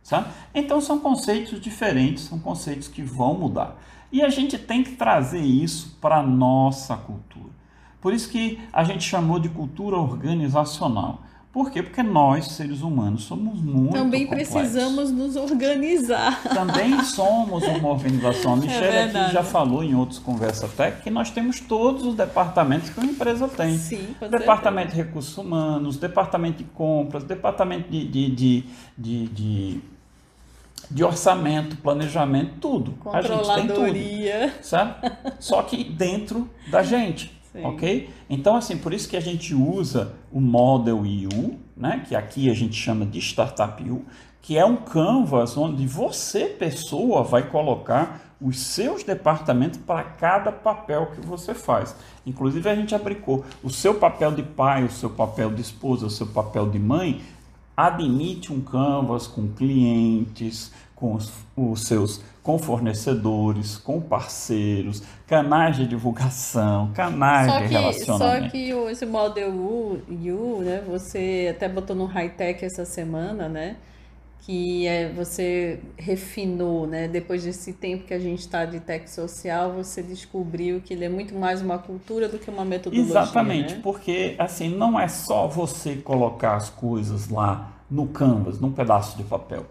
Certo? 0.02 0.28
Então, 0.54 0.80
são 0.80 0.98
conceitos 0.98 1.60
diferentes, 1.60 2.24
são 2.24 2.38
conceitos 2.38 2.88
que 2.88 3.02
vão 3.02 3.34
mudar. 3.34 3.76
E 4.12 4.22
a 4.22 4.28
gente 4.28 4.58
tem 4.58 4.84
que 4.84 4.92
trazer 4.92 5.40
isso 5.40 5.96
para 6.00 6.18
a 6.18 6.22
nossa 6.22 6.96
cultura. 6.96 7.50
Por 8.00 8.12
isso 8.12 8.28
que 8.28 8.60
a 8.72 8.84
gente 8.84 9.02
chamou 9.02 9.38
de 9.38 9.48
cultura 9.48 9.96
organizacional. 9.96 11.22
Por 11.56 11.70
quê? 11.70 11.82
Porque 11.82 12.02
nós, 12.02 12.48
seres 12.48 12.82
humanos, 12.82 13.24
somos 13.24 13.62
muito 13.62 13.94
Também 13.94 14.26
complexos. 14.26 14.54
precisamos 14.54 15.10
nos 15.10 15.36
organizar. 15.36 16.42
Também 16.42 17.02
somos 17.02 17.64
uma 17.64 17.88
organização. 17.88 18.52
A 18.52 18.56
é 18.58 18.60
Michelle 18.60 18.96
é 18.96 19.04
aqui 19.04 19.32
já 19.32 19.42
falou 19.42 19.82
em 19.82 19.94
outros 19.94 20.18
Conversa 20.18 20.68
Tech 20.68 21.00
que 21.00 21.10
nós 21.10 21.30
temos 21.30 21.58
todos 21.60 22.04
os 22.04 22.14
departamentos 22.14 22.90
que 22.90 23.00
uma 23.00 23.10
empresa 23.10 23.48
tem. 23.48 23.78
Sim, 23.78 24.14
departamento 24.30 24.90
de 24.90 24.98
recursos 24.98 25.34
humanos, 25.38 25.96
departamento 25.96 26.58
de 26.58 26.64
compras, 26.64 27.24
departamento 27.24 27.90
de, 27.90 28.06
de, 28.06 28.30
de, 28.30 28.64
de, 28.98 29.26
de 29.28 29.80
de 30.90 31.02
orçamento, 31.02 31.76
planejamento, 31.78 32.52
tudo. 32.60 32.94
A 33.12 33.22
gente 33.22 33.54
tem 33.54 33.66
tudo. 33.66 34.62
Certo? 34.62 35.10
Só 35.40 35.62
que 35.62 35.82
dentro 35.82 36.48
da 36.68 36.82
gente. 36.82 37.35
Sim. 37.56 37.64
Ok? 37.64 38.10
Então, 38.28 38.54
assim, 38.54 38.76
por 38.76 38.92
isso 38.92 39.08
que 39.08 39.16
a 39.16 39.20
gente 39.20 39.54
usa 39.54 40.12
o 40.30 40.40
Model 40.40 40.98
U, 40.98 41.58
né? 41.74 42.04
que 42.06 42.14
aqui 42.14 42.50
a 42.50 42.54
gente 42.54 42.74
chama 42.74 43.06
de 43.06 43.18
Startup 43.18 43.82
U, 43.90 44.04
que 44.42 44.58
é 44.58 44.64
um 44.64 44.76
canvas 44.76 45.56
onde 45.56 45.86
você, 45.86 46.44
pessoa, 46.44 47.22
vai 47.24 47.48
colocar 47.48 48.36
os 48.40 48.60
seus 48.60 49.02
departamentos 49.02 49.80
para 49.80 50.02
cada 50.02 50.52
papel 50.52 51.06
que 51.14 51.26
você 51.26 51.54
faz. 51.54 51.96
Inclusive, 52.26 52.68
a 52.68 52.74
gente 52.74 52.94
aplicou 52.94 53.44
o 53.62 53.70
seu 53.70 53.94
papel 53.94 54.32
de 54.32 54.42
pai, 54.42 54.84
o 54.84 54.90
seu 54.90 55.08
papel 55.08 55.50
de 55.50 55.62
esposa, 55.62 56.06
o 56.06 56.10
seu 56.10 56.26
papel 56.26 56.68
de 56.68 56.78
mãe, 56.78 57.22
admite 57.74 58.52
um 58.52 58.60
canvas 58.60 59.26
com 59.26 59.48
clientes, 59.48 60.70
com 60.96 61.14
os, 61.14 61.30
os 61.54 61.86
seus 61.86 62.20
com 62.42 62.58
fornecedores, 62.58 63.76
com 63.76 64.00
parceiros, 64.00 65.02
canais 65.26 65.76
de 65.76 65.86
divulgação, 65.86 66.92
canais 66.94 67.50
só 67.50 67.58
de 67.58 67.64
que, 67.64 67.74
relacionamento. 67.74 68.44
Só 68.44 68.50
que 68.50 68.70
esse 68.92 69.04
Model 69.04 69.50
U, 69.50 70.00
U, 70.08 70.62
né, 70.62 70.82
você 70.86 71.48
até 71.50 71.68
botou 71.68 71.94
no 71.94 72.04
high-tech 72.04 72.64
essa 72.64 72.84
semana, 72.84 73.48
né, 73.48 73.76
que 74.42 74.86
é, 74.86 75.08
você 75.08 75.80
refinou, 75.98 76.86
né, 76.86 77.08
depois 77.08 77.42
desse 77.42 77.72
tempo 77.72 78.04
que 78.04 78.14
a 78.14 78.18
gente 78.20 78.38
está 78.38 78.64
de 78.64 78.78
tech 78.78 79.10
social, 79.10 79.72
você 79.72 80.00
descobriu 80.00 80.80
que 80.80 80.94
ele 80.94 81.04
é 81.04 81.08
muito 81.08 81.34
mais 81.34 81.60
uma 81.60 81.78
cultura 81.78 82.28
do 82.28 82.38
que 82.38 82.48
uma 82.48 82.64
metodologia. 82.64 83.10
Exatamente, 83.10 83.74
né? 83.74 83.80
porque 83.82 84.36
assim, 84.38 84.68
não 84.68 84.98
é 84.98 85.08
só 85.08 85.48
você 85.48 85.96
colocar 85.96 86.54
as 86.54 86.70
coisas 86.70 87.28
lá 87.28 87.72
no 87.90 88.06
canvas, 88.06 88.60
num 88.60 88.70
pedaço 88.70 89.16
de 89.16 89.24
papel 89.24 89.66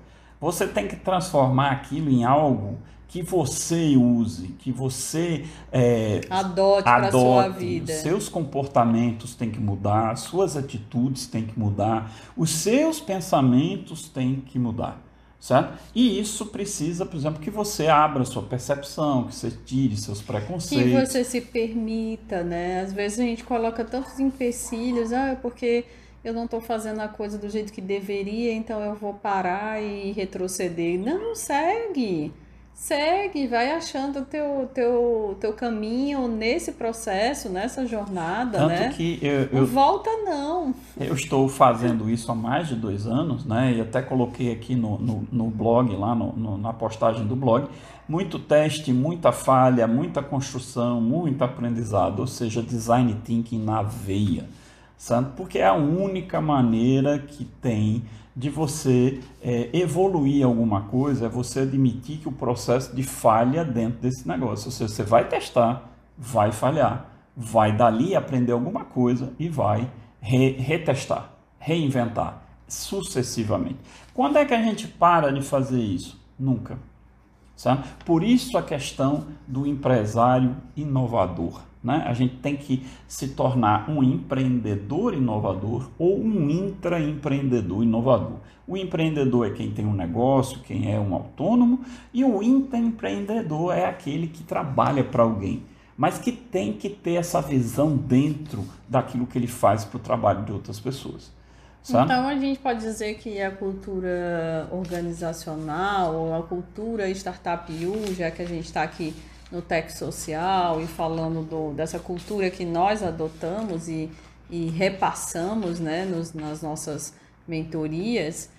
você 0.45 0.67
tem 0.67 0.87
que 0.87 0.95
transformar 0.95 1.71
aquilo 1.71 2.07
em 2.07 2.23
algo 2.23 2.77
que 3.07 3.23
você 3.23 3.97
use, 3.97 4.49
que 4.59 4.71
você 4.71 5.43
é, 5.71 6.21
adote, 6.29 6.83
para 6.83 7.09
sua 7.09 7.47
vida. 7.47 7.91
Seus 7.91 8.29
comportamentos 8.29 9.33
têm 9.33 9.49
que 9.49 9.59
mudar, 9.59 10.15
suas 10.17 10.55
atitudes 10.55 11.25
têm 11.25 11.47
que 11.47 11.57
mudar, 11.57 12.11
os 12.37 12.51
seus 12.51 12.99
pensamentos 12.99 14.07
têm 14.07 14.35
que 14.35 14.59
mudar. 14.59 15.01
Certo? 15.39 15.79
E 15.95 16.19
isso 16.19 16.45
precisa, 16.47 17.07
por 17.07 17.17
exemplo, 17.17 17.39
que 17.39 17.51
você 17.51 17.87
abra 17.87 18.23
sua 18.23 18.43
percepção, 18.43 19.23
que 19.23 19.35
você 19.35 19.51
tire 19.51 19.97
seus 19.97 20.21
preconceitos. 20.21 20.91
Que 20.91 21.05
você 21.05 21.23
se 21.23 21.41
permita, 21.41 22.43
né? 22.43 22.81
Às 22.81 22.93
vezes 22.93 23.19
a 23.19 23.23
gente 23.23 23.43
coloca 23.43 23.83
tantos 23.83 24.19
empecilhos, 24.19 25.11
ah, 25.11 25.37
porque 25.41 25.85
eu 26.25 26.33
não 26.33 26.45
estou 26.45 26.59
fazendo 26.59 27.01
a 27.01 27.07
coisa 27.07 27.37
do 27.37 27.47
jeito 27.47 27.71
que 27.71 27.79
deveria, 27.79 28.51
então 28.51 28.81
eu 28.81 28.95
vou 28.95 29.13
parar 29.13 29.79
e 29.79 30.11
retroceder. 30.11 30.99
Não, 30.99 31.35
segue. 31.35 32.33
Segue, 32.73 33.47
vai 33.47 33.71
achando 33.71 34.19
o 34.19 34.25
teu, 34.25 34.69
teu, 34.73 35.37
teu 35.39 35.53
caminho 35.53 36.27
nesse 36.27 36.73
processo, 36.73 37.47
nessa 37.47 37.85
jornada, 37.85 38.57
Tanto 38.57 38.69
né? 38.69 38.89
que 38.89 39.19
eu, 39.21 39.43
eu, 39.43 39.61
não 39.61 39.65
volta 39.67 40.09
não. 40.25 40.73
Eu 40.99 41.13
estou 41.13 41.47
fazendo 41.47 42.09
isso 42.09 42.29
há 42.31 42.35
mais 42.35 42.67
de 42.67 42.75
dois 42.75 43.05
anos, 43.05 43.45
né? 43.45 43.75
E 43.77 43.79
até 43.79 44.01
coloquei 44.01 44.51
aqui 44.51 44.75
no, 44.75 44.97
no, 44.97 45.27
no 45.31 45.49
blog, 45.49 45.95
lá 45.95 46.13
no, 46.13 46.33
no, 46.33 46.57
na 46.57 46.73
postagem 46.73 47.25
do 47.25 47.35
blog, 47.35 47.69
muito 48.09 48.39
teste, 48.39 48.91
muita 48.91 49.31
falha, 49.31 49.87
muita 49.87 50.21
construção, 50.21 50.99
muito 50.99 51.43
aprendizado, 51.43 52.19
ou 52.19 52.27
seja, 52.27 52.61
design 52.61 53.15
thinking 53.23 53.63
na 53.63 53.83
veia 53.83 54.49
santo, 54.97 55.31
porque 55.35 55.59
é 55.59 55.67
a 55.67 55.73
única 55.73 56.39
maneira 56.41 57.19
que 57.19 57.45
tem 57.45 58.03
de 58.35 58.49
você 58.49 59.21
é, 59.41 59.69
evoluir 59.71 60.45
alguma 60.45 60.81
coisa, 60.81 61.27
é 61.27 61.29
você 61.29 61.61
admitir 61.61 62.17
que 62.17 62.27
o 62.27 62.31
processo 62.31 62.93
de 62.93 63.01
falha 63.01 63.63
dentro 63.63 64.01
desse 64.01 64.27
negócio. 64.27 64.67
Ou 64.67 64.71
seja, 64.71 64.93
você 64.93 65.03
vai 65.03 65.27
testar, 65.27 65.89
vai 66.17 66.51
falhar, 66.51 67.09
vai 67.35 67.75
dali 67.75 68.15
aprender 68.15 68.51
alguma 68.51 68.83
coisa 68.83 69.31
e 69.39 69.47
vai 69.47 69.89
re 70.19 70.51
retestar, 70.51 71.31
reinventar 71.59 72.41
sucessivamente. 72.67 73.77
Quando 74.13 74.37
é 74.37 74.45
que 74.45 74.53
a 74.53 74.61
gente 74.61 74.87
para 74.87 75.31
de 75.31 75.41
fazer 75.41 75.79
isso? 75.79 76.19
Nunca. 76.37 76.77
Sabe? 77.55 77.85
Por 78.03 78.21
isso 78.23 78.57
a 78.57 78.63
questão 78.63 79.27
do 79.47 79.65
empresário 79.65 80.57
inovador. 80.75 81.61
Né? 81.85 82.03
A 82.07 82.13
gente 82.13 82.37
tem 82.37 82.57
que 82.57 82.83
se 83.07 83.27
tornar 83.27 83.87
um 83.87 84.01
empreendedor 84.01 85.13
inovador 85.13 85.87
ou 85.99 86.19
um 86.19 86.49
intraempreendedor 86.49 87.83
inovador. 87.83 88.37
O 88.67 88.75
empreendedor 88.75 89.45
é 89.45 89.51
quem 89.51 89.69
tem 89.69 89.85
um 89.85 89.93
negócio, 89.93 90.61
quem 90.61 90.91
é 90.91 90.99
um 90.99 91.13
autônomo, 91.13 91.81
e 92.11 92.25
o 92.25 92.41
intraempreendedor 92.41 93.71
é 93.75 93.85
aquele 93.85 94.25
que 94.25 94.43
trabalha 94.43 95.03
para 95.03 95.21
alguém, 95.21 95.61
mas 95.95 96.17
que 96.17 96.31
tem 96.31 96.73
que 96.73 96.89
ter 96.89 97.13
essa 97.13 97.39
visão 97.39 97.95
dentro 97.95 98.65
daquilo 98.89 99.27
que 99.27 99.37
ele 99.37 99.45
faz 99.45 99.85
para 99.85 99.97
o 99.97 99.99
trabalho 99.99 100.43
de 100.43 100.51
outras 100.51 100.79
pessoas. 100.79 101.31
Sabe? 101.83 102.05
Então 102.05 102.27
a 102.27 102.35
gente 102.35 102.59
pode 102.59 102.79
dizer 102.79 103.13
que 103.19 103.39
a 103.39 103.51
cultura 103.51 104.67
organizacional 104.71 106.15
ou 106.15 106.33
a 106.33 106.41
cultura 106.41 107.07
startup 107.11 107.71
já 108.17 108.31
que 108.31 108.41
a 108.41 108.45
gente 108.47 108.65
está 108.65 108.81
aqui 108.81 109.13
no 109.51 109.61
Tech 109.61 109.91
Social 109.91 110.81
e 110.81 110.87
falando 110.87 111.43
do, 111.43 111.73
dessa 111.73 111.99
cultura 111.99 112.49
que 112.49 112.65
nós 112.65 113.03
adotamos 113.03 113.87
e, 113.87 114.09
e 114.49 114.67
repassamos 114.69 115.79
né, 115.79 116.05
nos, 116.05 116.33
nas 116.33 116.61
nossas 116.61 117.13
mentorias, 117.47 118.49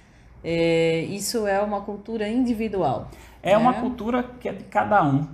é, 0.43 1.01
isso 1.09 1.47
é 1.47 1.61
uma 1.61 1.81
cultura 1.81 2.29
individual. 2.29 3.11
É 3.43 3.51
né? 3.51 3.57
uma 3.57 3.75
cultura 3.75 4.23
que 4.23 4.49
é 4.49 4.53
de 4.53 4.65
cada 4.65 5.03
um. 5.03 5.27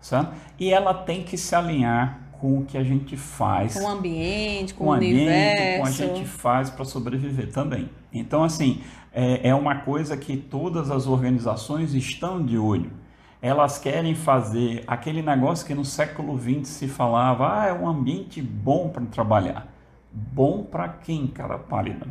certo? 0.00 0.32
E 0.58 0.72
ela 0.72 0.94
tem 0.94 1.22
que 1.22 1.36
se 1.36 1.54
alinhar 1.54 2.20
com 2.32 2.58
o 2.58 2.64
que 2.64 2.78
a 2.78 2.82
gente 2.82 3.16
faz. 3.16 3.74
Com 3.74 3.84
o 3.84 3.88
ambiente, 3.88 4.74
com, 4.74 4.84
com 4.84 4.90
o 4.90 4.94
universo. 4.94 5.80
Com 5.80 5.86
a 5.86 5.90
gente 5.90 6.24
faz 6.24 6.70
para 6.70 6.84
sobreviver 6.84 7.52
também. 7.52 7.90
Então, 8.12 8.42
assim, 8.42 8.80
é, 9.12 9.48
é 9.48 9.54
uma 9.54 9.76
coisa 9.80 10.16
que 10.16 10.36
todas 10.36 10.90
as 10.90 11.06
organizações 11.06 11.94
estão 11.94 12.44
de 12.44 12.56
olho. 12.56 12.90
Elas 13.42 13.78
querem 13.78 14.14
fazer 14.14 14.84
aquele 14.86 15.22
negócio 15.22 15.66
que 15.66 15.74
no 15.74 15.84
século 15.84 16.38
XX 16.38 16.68
se 16.68 16.88
falava, 16.88 17.60
ah, 17.62 17.66
é 17.68 17.72
um 17.72 17.88
ambiente 17.88 18.42
bom 18.42 18.90
para 18.90 19.04
trabalhar. 19.06 19.66
Bom 20.12 20.62
para 20.62 20.88
quem, 20.88 21.26
cara 21.26 21.58
pálida? 21.58 22.06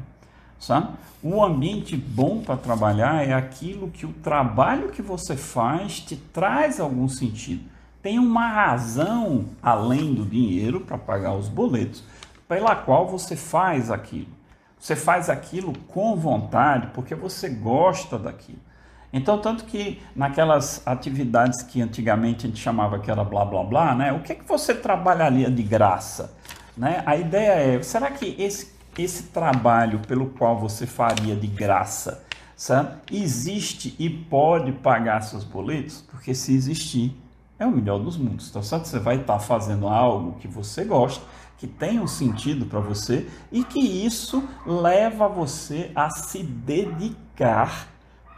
Sabe? 0.57 0.89
O 1.21 1.43
ambiente 1.43 1.95
bom 1.95 2.41
para 2.41 2.57
trabalhar 2.57 3.27
é 3.27 3.33
aquilo 3.33 3.91
que 3.91 4.05
o 4.05 4.13
trabalho 4.13 4.89
que 4.89 5.01
você 5.01 5.37
faz 5.37 5.99
te 5.99 6.15
traz 6.15 6.79
algum 6.79 7.07
sentido. 7.07 7.63
Tem 8.01 8.17
uma 8.17 8.47
razão 8.47 9.45
além 9.61 10.13
do 10.13 10.25
dinheiro 10.25 10.81
para 10.81 10.97
pagar 10.97 11.33
os 11.33 11.47
boletos, 11.47 12.03
pela 12.47 12.75
qual 12.75 13.07
você 13.07 13.35
faz 13.35 13.91
aquilo. 13.91 14.39
Você 14.79 14.95
faz 14.95 15.29
aquilo 15.29 15.73
com 15.89 16.15
vontade, 16.15 16.87
porque 16.93 17.13
você 17.13 17.49
gosta 17.49 18.17
daquilo. 18.17 18.68
Então, 19.12 19.39
tanto 19.39 19.65
que 19.65 20.02
naquelas 20.15 20.86
atividades 20.86 21.63
que 21.63 21.82
antigamente 21.82 22.45
a 22.45 22.50
gente 22.50 22.62
chamava 22.62 23.00
que 23.00 23.10
era 23.10 23.24
blá 23.24 23.43
blá 23.43 23.63
blá, 23.63 23.95
né? 23.95 24.13
O 24.13 24.19
que 24.19 24.36
que 24.36 24.48
você 24.48 24.74
trabalharia 24.76 25.50
de 25.50 25.63
graça? 25.63 26.36
Né? 26.78 27.02
A 27.06 27.17
ideia 27.17 27.52
é, 27.54 27.82
será 27.82 28.12
que 28.12 28.36
esse, 28.38 28.72
esse 28.98 29.24
trabalho 29.24 30.00
pelo 30.00 30.28
qual 30.28 30.58
você 30.58 30.86
faria 30.86 31.36
de 31.36 31.48
graça, 31.48 32.24
sabe? 32.56 32.98
existe 33.12 33.95
e 33.98 34.10
pode 34.10 34.72
pagar 34.74 35.22
seus 35.22 35.43
boletos? 35.43 36.06
Porque 36.10 36.36
se 36.36 36.54
existir, 36.54 37.13
é 37.58 37.65
o 37.65 37.72
melhor 37.72 38.00
dos 38.00 38.15
mundos. 38.15 38.50
Então, 38.50 38.62
certo? 38.62 38.88
Você 38.88 39.00
vai 39.00 39.17
estar 39.17 39.39
fazendo 39.39 39.88
algo 39.88 40.39
que 40.39 40.48
você 40.48 40.86
gosta, 40.86 41.24
que 41.58 41.67
tem 41.67 42.00
um 42.00 42.08
sentido 42.08 42.65
para 42.65 42.80
você 42.80 43.28
e 43.52 43.63
que 43.63 43.80
isso 43.80 44.48
leva 44.65 45.28
você 45.28 45.91
a 45.93 46.10
se 46.10 46.41
dedicar 46.41 47.89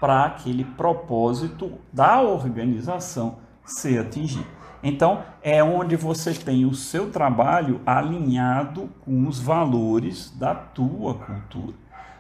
para 0.01 0.25
aquele 0.25 0.65
propósito 0.65 1.73
da 1.93 2.19
organização 2.19 3.37
ser 3.63 3.99
atingido. 3.99 4.47
Então, 4.83 5.23
é 5.43 5.63
onde 5.63 5.95
você 5.95 6.33
tem 6.33 6.65
o 6.65 6.73
seu 6.73 7.11
trabalho 7.11 7.79
alinhado 7.85 8.89
com 9.01 9.27
os 9.27 9.39
valores 9.39 10.31
da 10.31 10.55
tua 10.55 11.13
cultura. 11.13 11.75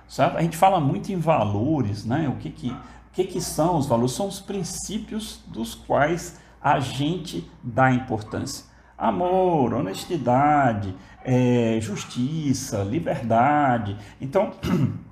Certo? 0.07 0.37
A 0.37 0.41
gente 0.43 0.55
fala 0.55 0.79
muito 0.79 1.11
em 1.11 1.17
valores, 1.17 2.05
né? 2.05 2.29
O 2.29 2.35
que, 2.35 2.51
que, 2.51 2.69
o 2.69 2.77
que, 3.13 3.23
que 3.23 3.41
são 3.41 3.77
os 3.77 3.87
valores? 3.87 4.11
São 4.11 4.27
os 4.27 4.39
princípios 4.39 5.43
dos 5.47 5.73
quais 5.73 6.39
a 6.61 6.79
gente 6.79 7.49
dá 7.63 7.91
importância. 7.91 8.65
Amor, 8.95 9.73
honestidade, 9.73 10.93
é, 11.23 11.79
justiça, 11.81 12.83
liberdade. 12.83 13.97
Então, 14.19 14.51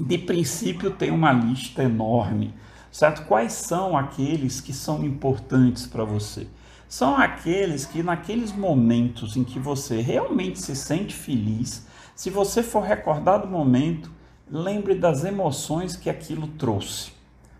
de 0.00 0.18
princípio, 0.18 0.90
tem 0.90 1.10
uma 1.10 1.32
lista 1.32 1.82
enorme, 1.82 2.54
certo? 2.90 3.26
Quais 3.26 3.52
são 3.52 3.96
aqueles 3.96 4.60
que 4.60 4.72
são 4.72 5.04
importantes 5.04 5.86
para 5.86 6.04
você? 6.04 6.46
São 6.88 7.16
aqueles 7.16 7.86
que, 7.86 8.02
naqueles 8.02 8.52
momentos 8.52 9.36
em 9.36 9.44
que 9.44 9.58
você 9.58 10.00
realmente 10.00 10.58
se 10.58 10.74
sente 10.74 11.14
feliz, 11.14 11.86
se 12.14 12.30
você 12.30 12.62
for 12.62 12.82
recordar 12.82 13.40
do 13.40 13.48
momento, 13.48 14.10
lembre 14.50 14.94
das 14.94 15.24
emoções 15.24 15.96
que 15.96 16.10
aquilo 16.10 16.48
trouxe. 16.48 17.12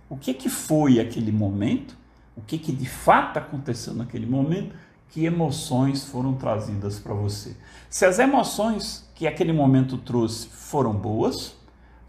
O 0.08 0.16
que, 0.16 0.34
que 0.34 0.48
foi 0.48 0.98
aquele 0.98 1.30
momento? 1.30 2.00
o 2.40 2.42
que, 2.42 2.58
que 2.58 2.72
de 2.72 2.88
fato 2.88 3.38
aconteceu 3.38 3.94
naquele 3.94 4.26
momento, 4.26 4.74
que 5.10 5.24
emoções 5.24 6.04
foram 6.04 6.34
trazidas 6.34 6.98
para 6.98 7.12
você. 7.12 7.56
Se 7.88 8.06
as 8.06 8.18
emoções 8.18 9.08
que 9.14 9.26
aquele 9.26 9.52
momento 9.52 9.98
trouxe 9.98 10.48
foram 10.48 10.92
boas, 10.92 11.54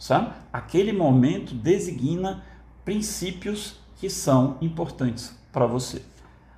sabe? 0.02 0.34
aquele 0.52 0.92
momento 0.92 1.54
designa 1.54 2.44
princípios 2.84 3.80
que 3.98 4.10
são 4.10 4.58
importantes 4.60 5.38
para 5.54 5.68
você. 5.68 6.02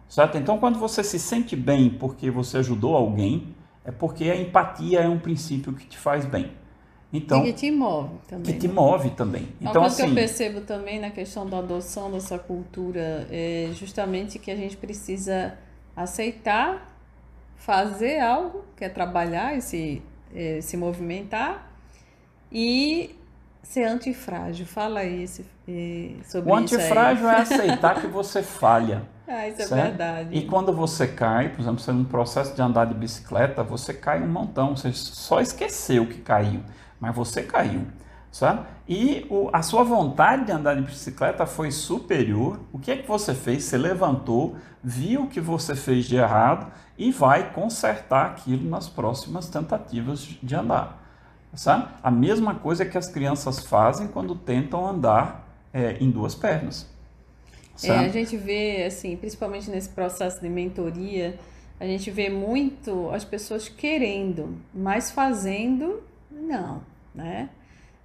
Certo? 0.07 0.37
Então, 0.37 0.57
quando 0.57 0.79
você 0.79 1.03
se 1.03 1.19
sente 1.19 1.53
bem 1.53 1.89
porque 1.89 2.31
você 2.31 2.59
ajudou 2.59 2.95
alguém, 2.95 3.53
é 3.83 3.91
porque 3.91 4.29
a 4.29 4.35
empatia 4.35 5.01
é 5.01 5.09
um 5.09 5.19
princípio 5.19 5.73
que 5.73 5.85
te 5.85 5.97
faz 5.97 6.25
bem. 6.25 6.51
Então, 7.11 7.41
e 7.41 7.51
que 7.51 7.53
te 7.53 7.71
move 7.71 8.15
também. 8.27 8.53
Que 8.53 8.59
te 8.59 8.67
né? 8.67 8.73
move 8.73 9.09
também. 9.09 9.49
Então, 9.59 9.73
Uma 9.73 9.81
coisa 9.81 9.87
assim, 9.87 9.95
que 9.97 10.01
eu 10.01 10.05
assim, 10.05 10.15
percebo 10.15 10.61
também 10.61 10.99
na 11.01 11.09
questão 11.09 11.45
da 11.45 11.59
adoção 11.59 12.09
dessa 12.09 12.39
cultura 12.39 13.27
é 13.29 13.69
justamente 13.73 14.39
que 14.39 14.49
a 14.49 14.55
gente 14.55 14.77
precisa 14.77 15.57
aceitar 15.95 16.89
fazer 17.57 18.19
algo, 18.19 18.63
que 18.77 18.85
é 18.85 18.89
trabalhar 18.89 19.57
e 19.57 19.61
se, 19.61 20.01
é, 20.33 20.61
se 20.61 20.77
movimentar, 20.77 21.71
e 22.51 23.15
ser 23.63 23.85
antifrágil. 23.85 24.65
Fala 24.65 24.99
aí 24.99 25.23
esse, 25.23 25.43
sobre 25.43 25.71
o 25.73 26.19
isso. 26.25 26.37
O 26.47 26.55
antifrágil 26.55 27.27
é 27.27 27.35
aceitar 27.41 27.99
que 27.99 28.07
você 28.07 28.43
falha. 28.43 29.01
Ah, 29.27 29.47
isso 29.47 29.61
é 29.61 29.65
certo? 29.65 29.79
é 29.79 29.83
verdade. 29.89 30.37
E 30.37 30.45
quando 30.45 30.71
você 30.71 31.07
cai, 31.07 31.49
por 31.49 31.61
exemplo, 31.61 31.79
você 31.79 31.91
no 31.91 32.05
processo 32.05 32.53
de 32.53 32.61
andar 32.61 32.85
de 32.85 32.93
bicicleta, 32.93 33.63
você 33.63 33.93
cai 33.93 34.21
um 34.21 34.27
montão, 34.27 34.75
você 34.75 34.91
só 34.91 35.41
esqueceu 35.41 36.05
que 36.05 36.19
caiu 36.19 36.61
mas 37.03 37.13
você 37.13 37.43
caiu, 37.43 37.85
sabe? 38.31 38.65
E 38.87 39.27
o, 39.29 39.49
a 39.51 39.61
sua 39.61 39.83
vontade 39.83 40.45
de 40.45 40.53
andar 40.53 40.73
de 40.75 40.83
bicicleta 40.83 41.45
foi 41.45 41.69
superior. 41.69 42.61
O 42.71 42.79
que 42.79 42.91
é 42.91 42.95
que 42.95 43.05
você 43.05 43.33
fez? 43.33 43.65
Você 43.65 43.77
levantou, 43.77 44.55
viu 44.81 45.23
o 45.23 45.27
que 45.27 45.41
você 45.41 45.75
fez 45.75 46.05
de 46.05 46.15
errado 46.15 46.71
e 46.97 47.11
vai 47.11 47.51
consertar 47.51 48.27
aquilo 48.27 48.69
nas 48.69 48.87
próximas 48.87 49.49
tentativas 49.49 50.19
de 50.21 50.55
andar. 50.55 51.02
Sabe? 51.55 51.87
A 52.01 52.09
mesma 52.09 52.55
coisa 52.55 52.85
que 52.85 52.97
as 52.97 53.07
crianças 53.07 53.59
fazem 53.59 54.07
quando 54.07 54.35
tentam 54.35 54.85
andar 54.85 55.47
é, 55.73 55.97
em 55.99 56.09
duas 56.09 56.33
pernas. 56.33 56.91
É, 57.83 57.91
a 57.91 58.09
gente 58.09 58.37
vê, 58.37 58.83
assim, 58.85 59.15
principalmente 59.17 59.69
nesse 59.69 59.89
processo 59.89 60.39
de 60.39 60.49
mentoria, 60.49 61.37
a 61.79 61.85
gente 61.85 62.09
vê 62.11 62.29
muito 62.29 63.09
as 63.11 63.23
pessoas 63.23 63.67
querendo, 63.67 64.57
mas 64.73 65.11
fazendo, 65.11 66.03
não 66.31 66.81
né? 67.13 67.49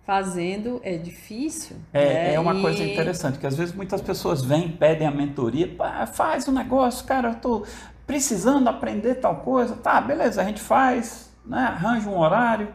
Fazendo 0.05 0.81
é 0.83 0.97
difícil. 0.97 1.77
É, 1.93 2.05
né? 2.05 2.35
é 2.35 2.41
uma 2.41 2.55
e... 2.55 2.63
coisa 2.63 2.83
interessante, 2.83 3.39
que 3.39 3.47
às 3.47 3.57
vezes 3.57 3.75
muitas 3.75 4.01
pessoas 4.01 4.43
vêm, 4.43 4.71
pedem 4.71 5.07
a 5.07 5.11
mentoria, 5.11 5.71
faz 6.13 6.47
o 6.49 6.51
um 6.51 6.55
negócio, 6.55 7.07
cara, 7.07 7.31
eu 7.31 7.35
tô 7.37 7.67
precisando 8.07 8.69
aprender 8.69 9.17
tal 9.17 9.37
coisa, 9.37 9.77
tá, 9.77 10.01
beleza, 10.01 10.41
a 10.41 10.45
gente 10.45 10.61
faz, 10.61 11.31
né? 11.45 11.59
arranja 11.59 12.09
um 12.09 12.19
horário, 12.19 12.69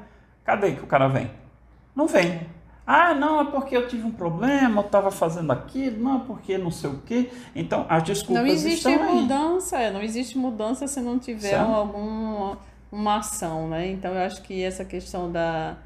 cadê 0.44 0.74
que 0.74 0.84
o 0.84 0.88
cara 0.88 1.08
vem? 1.08 1.30
Não 1.96 2.08
vem. 2.08 2.48
Ah, 2.86 3.14
não, 3.14 3.40
é 3.40 3.46
porque 3.46 3.78
eu 3.78 3.88
tive 3.88 4.04
um 4.06 4.12
problema, 4.12 4.82
eu 4.82 4.86
estava 4.86 5.10
fazendo 5.10 5.52
aquilo, 5.52 6.04
não, 6.04 6.18
é 6.18 6.20
porque 6.26 6.58
não 6.58 6.70
sei 6.70 6.90
o 6.90 6.98
quê. 7.06 7.30
Então, 7.56 7.86
as 7.88 8.04
desculpas 8.04 8.44
não 8.44 8.52
existe 8.52 8.90
estão 8.90 9.16
mudança, 9.16 9.78
aí. 9.78 9.86
É, 9.86 9.92
não 9.92 10.02
existe 10.02 10.38
mudança 10.38 10.86
se 10.86 11.00
não 11.00 11.18
tiver 11.18 11.56
alguma 11.56 12.58
uma 12.92 13.18
ação, 13.18 13.70
né? 13.70 13.90
Então, 13.90 14.14
eu 14.14 14.22
acho 14.22 14.44
que 14.44 14.62
essa 14.62 14.84
questão 14.84 15.32
da 15.32 15.78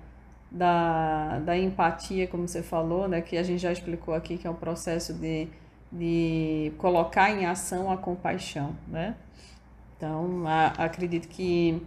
da, 0.52 1.39
da 1.39 1.58
empatia, 1.58 2.28
como 2.28 2.48
você 2.48 2.63
falou, 2.63 3.08
né, 3.08 3.22
que 3.22 3.38
a 3.38 3.43
gente 3.43 3.60
já 3.62 3.72
explicou 3.72 4.13
aqui, 4.13 4.38
que 4.38 4.48
é 4.48 4.50
um 4.50 4.56
processo 4.56 5.13
de, 5.13 5.48
de 5.91 6.72
colocar 6.78 7.30
em 7.32 7.46
ação 7.46 7.91
a 7.91 7.98
compaixão, 7.98 8.76
né? 8.88 9.15
Então, 9.96 10.43
a, 10.48 10.67
acredito 10.86 11.28
que 11.28 11.82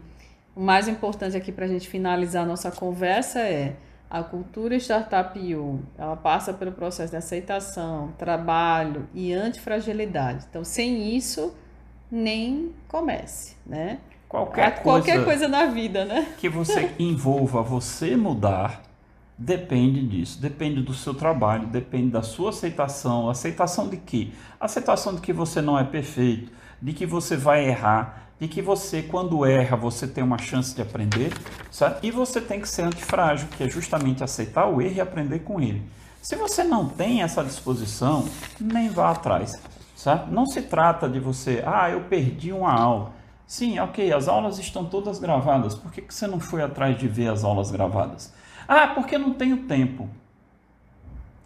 o 0.54 0.60
mais 0.60 0.88
importante 0.88 1.36
aqui 1.36 1.52
para 1.52 1.64
a 1.64 1.68
gente 1.68 1.88
finalizar 1.88 2.44
a 2.44 2.46
nossa 2.46 2.70
conversa 2.70 3.40
é 3.40 3.76
a 4.10 4.24
cultura 4.24 4.74
Startup 4.76 5.38
U, 5.54 5.80
ela 5.96 6.16
passa 6.16 6.52
pelo 6.52 6.72
processo 6.72 7.12
de 7.12 7.16
aceitação, 7.16 8.12
trabalho 8.18 9.08
e 9.14 9.32
antifragilidade. 9.32 10.46
Então, 10.50 10.64
sem 10.64 11.16
isso, 11.16 11.54
nem 12.10 12.75
comece, 12.88 13.56
né? 13.64 14.00
Qualquer, 14.29 14.83
coisa, 14.83 14.83
qualquer 14.83 15.25
coisa 15.25 15.48
na 15.48 15.66
vida, 15.66 16.04
né? 16.04 16.35
Que 16.38 16.48
você 16.48 16.92
envolva 16.98 17.62
você 17.62 18.16
mudar, 18.16 18.83
depende 19.38 20.04
disso. 20.06 20.40
Depende 20.40 20.83
do 20.83 20.92
seu 20.92 21.14
trabalho, 21.14 21.68
depende 21.68 22.10
da 22.10 22.22
sua 22.22 22.50
aceitação. 22.50 23.31
Aceitação 23.31 23.88
de 23.88 23.96
quê? 23.96 24.31
Aceitação 24.58 25.14
de 25.14 25.20
que 25.20 25.33
você 25.33 25.62
não 25.62 25.79
é 25.79 25.85
perfeito, 25.85 26.50
de 26.83 26.92
que 26.92 27.06
você 27.06 27.37
vai 27.37 27.68
errar, 27.68 28.29
de 28.40 28.48
que 28.48 28.62
você, 28.62 29.02
quando 29.02 29.44
erra, 29.44 29.76
você 29.76 30.06
tem 30.06 30.24
uma 30.24 30.38
chance 30.38 30.74
de 30.74 30.80
aprender, 30.80 31.32
sabe? 31.70 31.98
E 32.02 32.10
você 32.10 32.40
tem 32.40 32.58
que 32.58 32.68
ser 32.68 32.82
antifrágil, 32.82 33.48
que 33.48 33.62
é 33.62 33.68
justamente 33.68 34.24
aceitar 34.24 34.66
o 34.66 34.80
erro 34.80 34.94
e 34.94 35.00
aprender 35.00 35.40
com 35.40 35.60
ele. 35.60 35.82
Se 36.22 36.36
você 36.36 36.64
não 36.64 36.88
tem 36.88 37.22
essa 37.22 37.44
disposição, 37.44 38.24
nem 38.58 38.88
vá 38.88 39.10
atrás, 39.10 39.60
sabe? 39.94 40.32
Não 40.32 40.46
se 40.46 40.62
trata 40.62 41.08
de 41.08 41.20
você, 41.20 41.62
ah, 41.66 41.90
eu 41.90 42.00
perdi 42.04 42.50
uma 42.50 42.72
aula. 42.72 43.12
Sim, 43.46 43.78
ok, 43.78 44.12
as 44.12 44.26
aulas 44.26 44.58
estão 44.58 44.84
todas 44.86 45.18
gravadas. 45.18 45.74
Por 45.74 45.92
que, 45.92 46.00
que 46.00 46.14
você 46.14 46.26
não 46.26 46.40
foi 46.40 46.62
atrás 46.62 46.96
de 46.96 47.08
ver 47.08 47.28
as 47.28 47.44
aulas 47.44 47.70
gravadas? 47.70 48.32
Ah, 48.66 48.88
porque 48.88 49.18
não 49.18 49.34
tenho 49.34 49.64
tempo. 49.64 50.08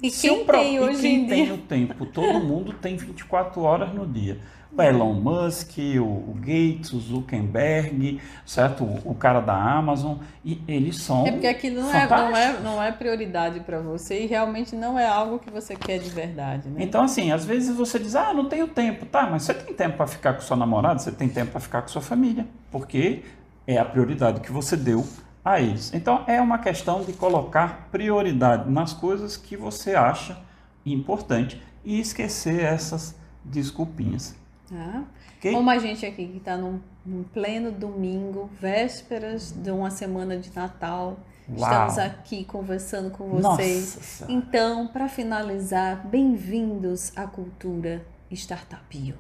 E 0.03 0.11
quem 0.11 0.45
pro... 0.45 0.59
tem 0.59 0.81
hoje 0.81 0.99
e 0.99 1.01
quem 1.01 1.15
em 1.15 1.27
tem 1.27 1.45
dia? 1.45 1.55
o 1.55 1.59
tempo? 1.59 2.07
Todo 2.07 2.41
mundo 2.41 2.73
tem 2.73 2.97
24 2.97 3.61
horas 3.63 3.93
no 3.95 4.07
dia. 4.07 4.39
O 4.77 4.83
Elon 4.83 5.13
Musk, 5.15 5.79
o 6.01 6.35
Gates, 6.41 6.93
o 6.93 6.99
Zuckerberg, 6.99 8.21
certo? 8.45 8.83
O, 8.83 9.13
o 9.13 9.15
cara 9.15 9.41
da 9.41 9.55
Amazon, 9.55 10.17
e 10.45 10.61
eles 10.67 11.01
são. 11.01 11.25
É 11.25 11.31
porque 11.31 11.47
aquilo 11.47 11.81
não, 11.81 11.95
é, 11.95 12.09
não, 12.09 12.37
é, 12.37 12.61
não 12.61 12.83
é 12.83 12.91
prioridade 12.91 13.61
para 13.61 13.79
você 13.79 14.25
e 14.25 14.27
realmente 14.27 14.75
não 14.75 14.99
é 14.99 15.07
algo 15.07 15.39
que 15.39 15.49
você 15.49 15.77
quer 15.77 15.99
de 15.99 16.11
verdade, 16.11 16.69
né? 16.69 16.83
Então, 16.83 17.05
assim, 17.05 17.31
às 17.31 17.45
vezes 17.45 17.77
você 17.77 18.01
diz, 18.01 18.17
ah, 18.17 18.35
não 18.35 18.49
tenho 18.49 18.67
tempo, 18.67 19.07
tá, 19.07 19.29
mas 19.31 19.45
você 19.45 19.55
tem 19.55 19.73
tempo 19.73 19.97
para 19.97 20.09
ficar 20.09 20.35
com 20.35 20.41
sua 20.41 20.57
namorada, 20.57 20.99
você 20.99 21.13
tem 21.13 21.29
tempo 21.29 21.53
para 21.53 21.61
ficar 21.61 21.83
com 21.83 21.89
sua 21.89 22.03
família, 22.03 22.45
porque 22.73 23.23
é 23.69 23.79
a 23.79 23.85
prioridade 23.85 24.41
que 24.41 24.51
você 24.51 24.77
deu 24.77 25.07
a 25.45 25.61
eles. 25.61 25.93
Então, 25.93 26.25
é 26.27 26.41
uma 26.41 26.59
questão 26.59 27.03
de 27.05 27.13
colocar 27.13 27.89
prioridade 27.93 28.71
nas 28.71 28.93
coisas 28.93 29.37
que 29.37 29.57
você 29.57 29.95
acha 29.95 30.39
importante 30.87 31.63
e 31.85 32.01
esquecer 32.01 32.61
essas 32.61 33.15
desculpinhas. 33.45 34.35
Ah, 34.73 35.03
okay? 35.37 35.53
Como 35.53 35.69
a 35.69 35.79
gente 35.79 36.07
aqui 36.07 36.27
que 36.27 36.39
está 36.39 36.57
num, 36.57 36.81
num, 37.05 37.23
pleno 37.23 37.71
domingo, 37.71 38.49
vésperas 38.59 39.53
de 39.53 39.71
uma 39.71 39.91
semana 39.91 40.39
de 40.39 40.55
Natal, 40.55 41.19
Uau. 41.49 41.59
estamos 41.59 41.99
aqui 41.99 42.45
conversando 42.45 43.11
com 43.11 43.29
vocês. 43.29 43.97
Nossa. 43.97 44.27
Então, 44.33 44.87
para 44.87 45.09
finalizar, 45.09 46.07
bem-vindos 46.07 47.13
à 47.15 47.27
cultura 47.27 48.05
startupio. 48.31 49.17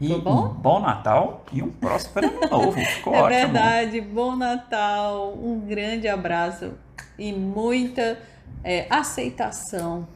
E 0.00 0.14
bom? 0.14 0.46
um 0.46 0.48
bom 0.48 0.80
Natal 0.80 1.44
e 1.52 1.62
um 1.62 1.70
próspero 1.70 2.26
ano 2.26 2.48
novo. 2.48 2.72
Ficou 2.80 3.14
é 3.14 3.22
ótimo. 3.22 3.40
verdade, 3.40 4.00
bom 4.00 4.34
Natal, 4.34 5.34
um 5.34 5.60
grande 5.60 6.08
abraço 6.08 6.72
e 7.18 7.32
muita 7.32 8.18
é, 8.64 8.86
aceitação, 8.88 10.08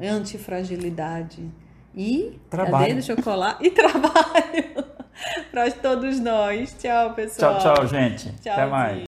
antifragilidade 0.00 1.50
e 1.94 2.40
trabalho. 2.48 3.02
Cadê? 3.04 3.22
Colar. 3.22 3.58
E 3.60 3.70
trabalho 3.72 4.84
para 5.50 5.70
todos 5.72 6.20
nós. 6.20 6.74
Tchau, 6.78 7.14
pessoal. 7.14 7.58
Tchau, 7.58 7.74
tchau, 7.74 7.86
gente. 7.88 8.32
Tchau, 8.40 8.52
Até 8.52 8.66
mais. 8.66 9.11